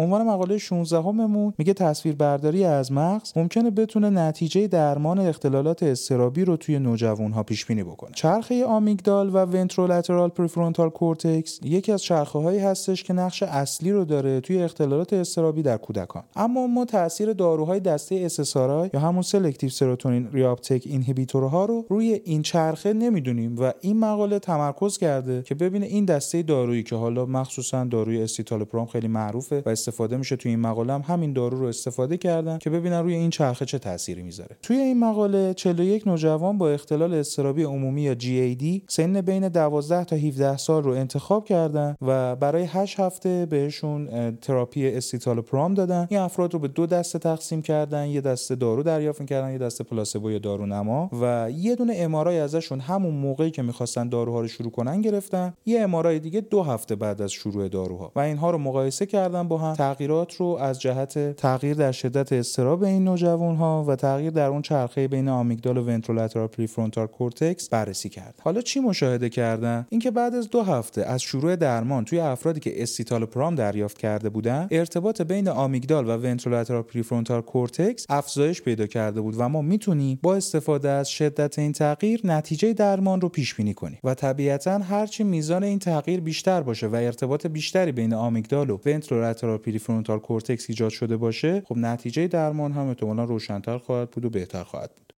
عنوان 0.00 0.26
مقاله 0.26 0.58
16 0.58 0.98
هممون 0.98 1.54
میگه 1.58 1.74
تصویربرداری 1.74 2.64
از 2.64 2.92
مغز 2.92 3.32
ممکنه 3.36 3.70
بتونه 3.70 4.10
نتیجه 4.10 4.66
درمان 4.66 5.18
اختلالات 5.18 5.82
اضطرابی 5.82 6.44
رو 6.44 6.56
توی 6.56 6.78
نوجوان 6.78 7.32
ها 7.32 7.42
پیش 7.42 7.66
بینی 7.66 7.82
بکنه. 7.82 8.10
چرخه 8.14 8.64
آمیگدال 8.64 9.34
و 9.34 9.38
ventrolateral 9.38 10.28
prefrontal 10.28 10.90
cortex 10.90 11.60
یکی 11.62 11.92
از 11.92 12.02
چرخه 12.02 12.38
هایی 12.38 12.58
هستش 12.58 13.02
که 13.02 13.12
نقش 13.12 13.42
اصلی 13.42 13.92
رو 13.92 14.04
داره 14.04 14.40
توی 14.40 14.62
اختلالات 14.62 15.12
اضطرابی 15.12 15.62
در 15.62 15.76
کودکان. 15.76 16.22
اما 16.36 16.66
ما 16.66 16.84
تاثیر 16.84 17.32
داروهای 17.32 17.80
دسته 17.80 18.28
SSRI 18.28 18.94
یا 18.94 19.00
همون 19.00 19.22
selective 19.22 19.70
serotonin 19.70 20.28
reuptake 20.32 20.82
inhibitor 20.86 21.56
ها 21.56 21.64
رو 21.64 21.86
روی 21.88 22.20
این 22.24 22.42
چرخه 22.42 22.92
نمی‌دونیم 22.92 23.56
و 23.58 23.72
این 23.80 24.00
مقاله 24.00 24.38
تمرکز 24.38 24.98
کرده 24.98 25.42
که 25.42 25.54
ببینه 25.54 25.86
این 25.86 26.04
دسته 26.04 26.42
دارویی 26.42 26.82
که 26.82 26.96
حالا 26.96 27.26
مخصوصا 27.26 27.84
داروی 27.84 28.22
اسیتالوپرام 28.22 28.86
خیلی 28.86 29.08
معروفه 29.08 29.62
و 29.66 29.68
استفاده 29.90 30.16
میشه 30.16 30.36
توی 30.36 30.50
این 30.50 30.60
مقاله 30.60 30.92
هم 30.92 31.04
همین 31.06 31.32
دارو 31.32 31.58
رو 31.58 31.66
استفاده 31.66 32.16
کردن 32.16 32.58
که 32.58 32.70
ببینن 32.70 33.02
روی 33.02 33.14
این 33.14 33.30
چرخه 33.30 33.64
چه 33.64 33.78
تأثیری 33.78 34.22
می‌ذاره. 34.22 34.56
توی 34.62 34.76
این 34.76 35.00
مقاله 35.00 35.54
41 35.54 36.06
نوجوان 36.06 36.58
با 36.58 36.70
اختلال 36.70 37.14
اضطرابی 37.14 37.62
عمومی 37.62 38.02
یا 38.02 38.14
GAD 38.14 38.82
سن 38.88 39.20
بین 39.20 39.48
12 39.48 40.04
تا 40.04 40.16
17 40.16 40.56
سال 40.56 40.82
رو 40.82 40.92
انتخاب 40.92 41.44
کردن 41.44 41.96
و 42.02 42.36
برای 42.36 42.62
8 42.62 43.00
هفته 43.00 43.46
بهشون 43.46 44.30
تراپی 44.36 44.88
استیتالوپرام 44.88 45.74
دادن. 45.74 46.06
این 46.10 46.20
افراد 46.20 46.52
رو 46.52 46.58
به 46.58 46.68
دو 46.68 46.86
دسته 46.86 47.18
تقسیم 47.18 47.62
کردن. 47.62 48.06
یه 48.06 48.20
دسته 48.20 48.54
دارو 48.54 48.82
دریافت 48.82 49.24
کردن 49.26 49.52
یه 49.52 49.58
دسته 49.58 49.84
placebo 49.84 50.30
یا 50.30 50.38
دارونما 50.38 51.10
و 51.20 51.50
یه 51.56 51.76
دونه 51.76 51.94
MRI 51.96 52.38
ازشون 52.38 52.80
همون 52.80 53.14
موقعی 53.14 53.50
که 53.50 53.62
می‌خواستن 53.62 54.08
داروها 54.08 54.40
رو 54.40 54.48
شروع 54.48 54.70
کنن 54.70 55.00
گرفتن. 55.00 55.54
یه 55.66 55.80
MRI 55.80 56.18
دیگه 56.18 56.40
دو 56.40 56.62
هفته 56.62 56.96
بعد 56.96 57.22
از 57.22 57.32
شروع 57.32 57.68
داروها 57.68 58.12
و 58.16 58.20
اینها 58.20 58.50
رو 58.50 58.58
مقایسه 58.58 59.06
کردن 59.06 59.48
با 59.48 59.58
هم. 59.58 59.74
تغییرات 59.80 60.34
رو 60.34 60.46
از 60.46 60.80
جهت 60.80 61.36
تغییر 61.36 61.74
در 61.74 61.92
شدت 61.92 62.32
اضطراب 62.32 62.82
این 62.82 63.04
نوجوان 63.04 63.56
ها 63.56 63.84
و 63.88 63.96
تغییر 63.96 64.30
در 64.30 64.46
اون 64.46 64.62
چرخه 64.62 65.08
بین 65.08 65.28
آمیگدال 65.28 65.78
و 65.78 65.84
ventrolateral 65.84 66.46
prefrontal 66.46 67.06
cortex 67.06 67.68
بررسی 67.68 68.08
کرد. 68.08 68.34
حالا 68.42 68.60
چی 68.60 68.80
مشاهده 68.80 69.28
کردن؟ 69.28 69.86
اینکه 69.88 70.10
بعد 70.10 70.34
از 70.34 70.50
دو 70.50 70.62
هفته 70.62 71.02
از 71.02 71.22
شروع 71.22 71.56
درمان 71.56 72.04
توی 72.04 72.20
افرادی 72.20 72.60
که 72.60 72.86
پرام 73.32 73.54
دریافت 73.54 73.98
کرده 73.98 74.28
بودن 74.28 74.68
ارتباط 74.70 75.22
بین 75.22 75.48
آمیگدال 75.48 76.08
و 76.08 76.16
ventrolateral 76.16 76.82
prefrontal 76.82 77.40
cortex 77.40 78.06
افزایش 78.08 78.62
پیدا 78.62 78.86
کرده 78.86 79.20
بود 79.20 79.34
و 79.38 79.48
ما 79.48 79.62
می‌تونیم 79.62 80.18
با 80.22 80.34
استفاده 80.34 80.88
از 80.88 81.10
شدت 81.10 81.58
این 81.58 81.72
تغییر 81.72 82.20
نتیجه 82.24 82.72
درمان 82.72 83.20
رو 83.20 83.28
پیش 83.28 83.54
بینی 83.54 83.74
کنیم 83.74 83.98
و 84.04 84.14
طبیعتا 84.14 84.78
هرچی 84.78 85.24
میزان 85.24 85.64
این 85.64 85.78
تغییر 85.78 86.20
بیشتر 86.20 86.62
باشه 86.62 86.86
و 86.86 86.94
ارتباط 86.94 87.46
بیشتری 87.46 87.92
بین 87.92 88.14
آمیگدال 88.14 88.70
و 88.70 88.78
ventrolateral 88.86 89.58
prefrontal 89.62 90.18
cortex 90.18 90.70
ایجاد 90.70 90.90
شده 90.90 91.16
باشه 91.16 91.62
خب 91.66 91.76
نتیجه 91.78 92.26
درمان 92.26 92.72
هم 92.72 92.88
احتمالا 92.88 93.24
روشنتر 93.24 93.78
خواهد 93.78 94.10
بود 94.10 94.24
و 94.24 94.30
بهتر 94.30 94.64
خواهد 94.64 94.90
بود. 94.96 95.12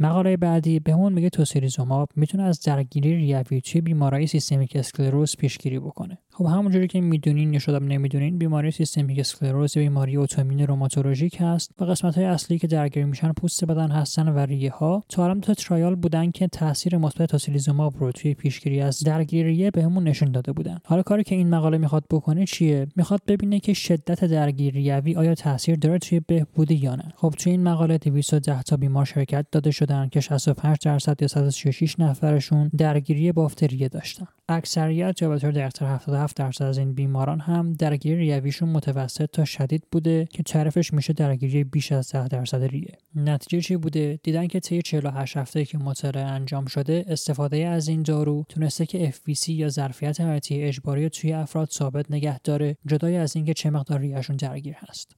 مقاله 0.00 0.36
بعدی 0.36 0.80
بهمون 0.80 1.12
میگه 1.12 1.28
tocilizumab 1.30 2.08
می‌تونه 2.16 2.42
از 2.42 2.60
درگیری 2.60 3.16
ریوی 3.16 3.60
توی 3.60 3.80
بیماری 3.80 4.26
systemic 4.26 4.76
اسکلروز 4.76 5.36
پیشگیری 5.36 5.78
بکنه. 5.78 6.18
خب 6.38 6.46
همونجوری 6.46 6.86
که 6.86 7.00
می‌دونین 7.00 7.52
یا 7.52 7.58
شایدم 7.58 7.86
نمی‌دونین 7.86 8.38
بیماری 8.38 8.70
systemic 8.70 9.18
اسکلروز 9.18 9.78
بیماری 9.78 10.16
autoimmune 10.16 10.66
روماتولوژیک 10.66 11.36
هست. 11.40 11.70
و 11.80 11.84
قسمت 11.84 12.14
های 12.14 12.24
اصلی 12.24 12.58
که 12.58 12.66
درگیر 12.66 13.04
میشن 13.04 13.32
پوست 13.32 13.64
بدن 13.64 13.90
هستن 13.90 14.28
و 14.28 14.38
ریه 14.38 14.70
ها 14.70 15.04
تا 15.08 15.24
الان 15.24 15.40
تا 15.40 15.54
trial 15.54 15.94
بودن 15.94 16.30
که 16.30 16.48
تاثیر 16.48 16.96
مثبت 16.96 17.30
tocilizumab 17.30 17.94
رو 17.98 18.12
توی 18.12 18.34
پیشگیری 18.34 18.80
از 18.80 19.00
درگیری 19.00 19.48
ریه 19.48 19.70
بهمون 19.70 20.04
نشون 20.04 20.32
داده 20.32 20.52
بودن. 20.52 20.78
حالا 20.84 21.02
کاری 21.02 21.24
که 21.24 21.34
این 21.34 21.50
مقاله 21.50 21.78
می‌خواد 21.78 22.04
بکنه 22.10 22.46
چیه؟ 22.46 22.86
می‌خواد 22.96 23.20
ببینه 23.26 23.60
که 23.60 23.72
شدت 23.72 24.24
درگیری 24.24 24.80
ریوی 24.80 25.16
آیا 25.16 25.34
تاثیر 25.34 25.76
داره 25.76 25.98
توی 25.98 26.20
بهبودی 26.20 26.74
یا 26.74 26.94
نه. 26.94 27.12
خب 27.16 27.34
توی 27.38 27.52
این 27.52 27.62
مقاله 27.62 27.98
210 27.98 28.62
تا 28.62 28.76
بیمار 28.76 29.04
شرکت 29.04 29.46
داده 29.52 29.70
شدن 29.70 30.08
که 30.08 30.20
65 30.20 30.76
درصد 30.84 31.22
یا 31.22 31.28
136 31.28 32.00
نفرشون 32.00 32.70
درگیری 32.78 33.32
بافت 33.32 33.62
ریه 33.62 33.88
داشتن. 33.88 34.26
اکثریت 34.48 35.22
یا 35.22 35.28
به 35.28 35.38
طور 35.38 35.52
77 36.28 36.36
درصد 36.36 36.64
از 36.64 36.78
این 36.78 36.94
بیماران 36.94 37.40
هم 37.40 37.72
درگیری 37.72 38.16
ریویشون 38.16 38.68
متوسط 38.68 39.30
تا 39.30 39.44
شدید 39.44 39.84
بوده 39.92 40.28
که 40.32 40.42
تعریفش 40.42 40.92
میشه 40.92 41.12
درگیری 41.12 41.64
بیش 41.64 41.92
از 41.92 42.12
10 42.12 42.28
درصد 42.28 42.62
ریه. 42.62 42.98
نتیجه 43.14 43.60
چی 43.60 43.76
بوده؟ 43.76 44.20
دیدن 44.22 44.46
که 44.46 44.60
طی 44.60 44.82
48 44.82 45.36
هفته 45.36 45.64
که 45.64 45.78
مطالعه 45.78 46.24
انجام 46.24 46.66
شده 46.66 47.04
استفاده 47.08 47.56
از 47.56 47.88
این 47.88 48.02
دارو 48.02 48.44
تونسته 48.48 48.86
که 48.86 49.10
FVC 49.10 49.48
یا 49.48 49.68
ظرفیت 49.68 50.20
حیاتی 50.20 50.62
اجباری 50.62 51.08
توی 51.08 51.32
افراد 51.32 51.68
ثابت 51.70 52.10
نگه 52.10 52.38
داره 52.38 52.76
جدای 52.86 53.16
از 53.16 53.36
اینکه 53.36 53.54
چه 53.54 53.70
مقدار 53.70 54.00
ریهشون 54.00 54.36
درگیر 54.36 54.76
هست. 54.78 55.16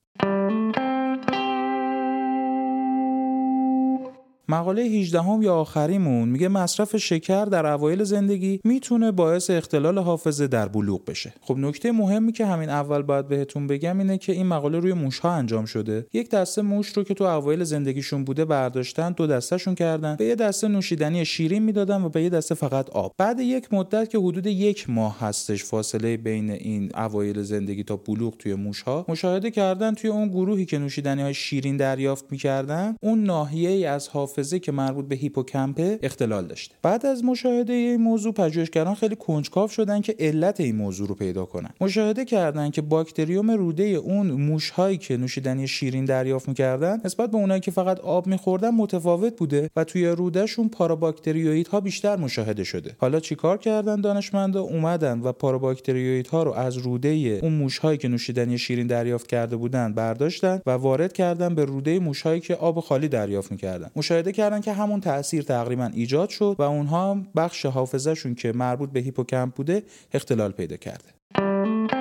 مقاله 4.50 4.82
18 4.82 5.20
هم 5.20 5.42
یا 5.42 5.54
آخریمون 5.54 6.28
میگه 6.28 6.48
مصرف 6.48 6.96
شکر 6.96 7.44
در 7.44 7.66
اوایل 7.66 8.04
زندگی 8.04 8.60
می‌تونه 8.64 9.12
باعث 9.12 9.50
اختلال 9.50 9.98
حافظه 9.98 10.46
در 10.46 10.68
بلوغ 10.68 11.04
بشه. 11.04 11.32
خب 11.40 11.56
نکته 11.58 11.92
مهمی 11.92 12.32
که 12.32 12.46
همین 12.46 12.68
اول 12.68 13.02
باید 13.02 13.28
بهتون 13.28 13.66
بگم 13.66 13.98
اینه 13.98 14.18
که 14.18 14.32
این 14.32 14.46
مقاله 14.46 14.78
روی 14.78 14.92
موشها 14.92 15.32
انجام 15.32 15.64
شده. 15.64 16.06
یک 16.12 16.30
دسته 16.30 16.62
موش 16.62 16.88
رو 16.88 17.04
که 17.04 17.14
تو 17.14 17.24
اوایل 17.24 17.64
زندگیشون 17.64 18.24
بوده 18.24 18.44
برداشتن 18.44 19.12
دو 19.12 19.26
دستهشون 19.26 19.74
کردن. 19.74 20.16
به 20.16 20.24
یه 20.24 20.34
دسته 20.34 20.68
نوشیدنی 20.68 21.24
شیرین 21.24 21.62
می‌دادن 21.62 22.02
و 22.02 22.08
به 22.08 22.22
یه 22.22 22.28
دسته 22.28 22.54
فقط 22.54 22.90
آب. 22.90 23.12
بعد 23.18 23.40
یک 23.40 23.74
مدت 23.74 24.10
که 24.10 24.18
حدود 24.18 24.46
یک 24.46 24.90
ماه 24.90 25.20
هستش 25.20 25.64
فاصله 25.64 26.16
بین 26.16 26.50
این 26.50 26.90
اوایل 26.96 27.42
زندگی 27.42 27.84
تا 27.84 27.96
بلوغ 27.96 28.36
توی 28.36 28.54
موشها 28.54 29.04
مشاهده 29.08 29.50
کردن 29.50 29.94
توی 29.94 30.10
اون 30.10 30.28
گروهی 30.28 30.64
که 30.64 30.78
نوشیدنی 30.78 31.22
های 31.22 31.34
شیرین 31.34 31.76
دریافت 31.76 32.24
می‌کردن 32.30 32.96
اون 33.00 33.24
ناحیه 33.24 33.88
از 33.88 34.08
حافظه 34.08 34.39
حافظه 34.40 34.58
که 34.58 34.72
مربوط 34.72 35.04
به 35.04 35.16
هیپوکمپ 35.16 35.98
اختلال 36.02 36.46
داشته. 36.46 36.74
بعد 36.82 37.06
از 37.06 37.24
مشاهده 37.24 37.72
این 37.72 37.96
موضوع 37.96 38.32
پژوهشگران 38.32 38.94
خیلی 38.94 39.16
کنجکاو 39.16 39.68
شدن 39.68 40.00
که 40.00 40.16
علت 40.18 40.60
این 40.60 40.76
موضوع 40.76 41.08
رو 41.08 41.14
پیدا 41.14 41.44
کنن. 41.44 41.70
مشاهده 41.80 42.24
کردن 42.24 42.70
که 42.70 42.82
باکتریوم 42.82 43.50
روده 43.50 43.82
اون 43.84 44.30
موشهایی 44.30 44.98
که 44.98 45.16
نوشیدنی 45.16 45.68
شیرین 45.68 46.04
دریافت 46.04 46.48
می‌کردن 46.48 47.00
نسبت 47.04 47.30
به 47.30 47.36
اونایی 47.36 47.60
که 47.60 47.70
فقط 47.70 48.00
آب 48.00 48.26
میخوردن 48.26 48.70
متفاوت 48.70 49.36
بوده 49.36 49.70
و 49.76 49.84
توی 49.84 50.06
رودهشون 50.06 50.68
پاراباکتریوئیدها 50.68 51.80
بیشتر 51.80 52.16
مشاهده 52.16 52.64
شده. 52.64 52.96
حالا 52.98 53.20
چیکار 53.20 53.58
کردن 53.58 54.00
دانشمندا؟ 54.00 54.60
اومدن 54.60 55.20
و 55.20 55.32
پاراباکتریوئیدها 55.32 56.42
رو 56.42 56.52
از 56.52 56.76
روده 56.76 57.08
اون 57.42 57.52
موشهایی 57.52 57.98
که 57.98 58.08
نوشیدنی 58.08 58.58
شیرین 58.58 58.86
دریافت 58.86 59.26
کرده 59.26 59.56
بودن 59.56 59.92
برداشتن 59.92 60.60
و 60.66 60.70
وارد 60.70 61.12
کردن 61.12 61.54
به 61.54 61.64
روده 61.64 61.98
موشهایی 61.98 62.40
که 62.40 62.54
آب 62.54 62.80
خالی 62.80 63.08
دریافت 63.08 63.52
می‌کردن. 63.52 63.90
مشاهده 63.96 64.29
کردن 64.32 64.60
که 64.60 64.72
همون 64.72 65.00
تاثیر 65.00 65.42
تقریبا 65.42 65.90
ایجاد 65.94 66.28
شد 66.28 66.56
و 66.58 66.62
اونها 66.62 67.16
بخش 67.36 67.66
حافظهشون 67.66 68.34
که 68.34 68.52
مربوط 68.52 68.90
به 68.90 69.00
هیپوکمپ 69.00 69.54
بوده 69.54 69.82
اختلال 70.12 70.52
پیدا 70.52 70.76
کرده. 70.76 71.99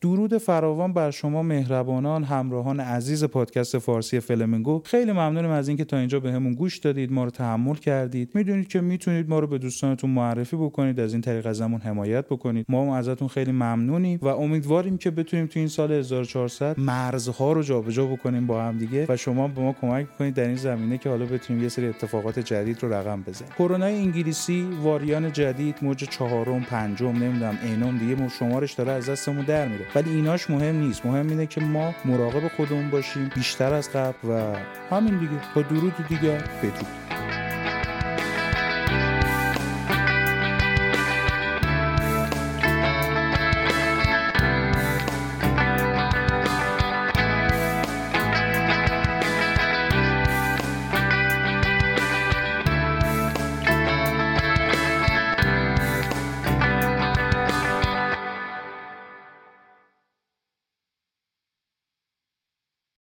درود 0.00 0.38
فراوان 0.38 0.92
بر 0.92 1.10
شما 1.10 1.42
مهربانان 1.42 2.24
همراهان 2.24 2.80
عزیز 2.80 3.24
پادکست 3.24 3.78
فارسی 3.78 4.20
فلمنگو. 4.20 4.82
خیلی 4.84 5.12
ممنونم 5.12 5.50
از 5.50 5.68
اینکه 5.68 5.84
تا 5.84 5.96
اینجا 5.96 6.20
به 6.20 6.38
گوش 6.38 6.78
دادید 6.78 7.12
ما 7.12 7.24
رو 7.24 7.30
تحمل 7.30 7.74
کردید. 7.74 8.30
می‌دونید 8.34 8.68
که 8.68 8.80
می‌تونید 8.80 9.28
ما 9.28 9.38
رو 9.38 9.46
به 9.46 9.58
دوستانتون 9.58 10.10
معرفی 10.10 10.56
بکنید 10.56 11.00
از 11.00 11.12
این 11.12 11.22
طریق 11.22 11.46
ازمون 11.46 11.80
حمایت 11.80 12.26
بکنید. 12.26 12.66
ما 12.68 12.82
هم 12.82 12.88
ازتون 12.88 13.28
خیلی 13.28 13.52
ممنونیم 13.52 14.18
و 14.22 14.26
امیدواریم 14.26 14.98
که 14.98 15.10
بتونیم 15.10 15.46
تو 15.46 15.58
این 15.58 15.68
سال 15.68 15.92
1400 15.92 16.80
مرزها 16.80 17.52
رو 17.52 17.62
جابجا 17.62 18.06
بکنیم 18.06 18.46
با 18.46 18.62
هم 18.62 18.78
دیگه 18.78 19.06
و 19.08 19.16
شما 19.16 19.48
به 19.48 19.60
ما 19.60 19.72
کمک 19.72 20.16
کنید 20.16 20.34
در 20.34 20.46
این 20.46 20.56
زمینه 20.56 20.98
که 20.98 21.08
حالا 21.08 21.24
بتونیم 21.24 21.62
یه 21.62 21.68
سری 21.68 21.86
اتفاقات 21.86 22.38
جدید 22.38 22.82
رو 22.82 22.92
رقم 22.92 23.22
بزنیم. 23.22 23.52
کرونا 23.58 23.86
انگلیسی 23.86 24.66
واریان 24.82 25.32
جدید 25.32 25.76
موج 25.82 26.04
چهارم 26.04 26.60
پنجم 26.60 27.08
نمی‌دونم 27.08 27.58
اینم 27.64 27.98
دیگه 27.98 28.28
شمارش 28.28 28.72
داره 28.72 28.92
از 28.92 29.08
دستمون 29.08 29.44
در 29.44 29.68
میره. 29.68 29.87
ولی 29.94 30.10
ایناش 30.10 30.50
مهم 30.50 30.76
نیست. 30.76 31.06
مهم 31.06 31.28
اینه 31.28 31.46
که 31.46 31.60
ما 31.60 31.94
مراقب 32.04 32.48
خودمون 32.48 32.90
باشیم 32.90 33.30
بیشتر 33.34 33.74
از 33.74 33.92
قبل 33.92 34.28
و 34.28 34.56
همین 34.90 35.18
دیگه. 35.18 35.52
تا 35.54 35.62
درود 35.62 35.94
دیگر 36.08 36.38
بدرود. 36.38 37.47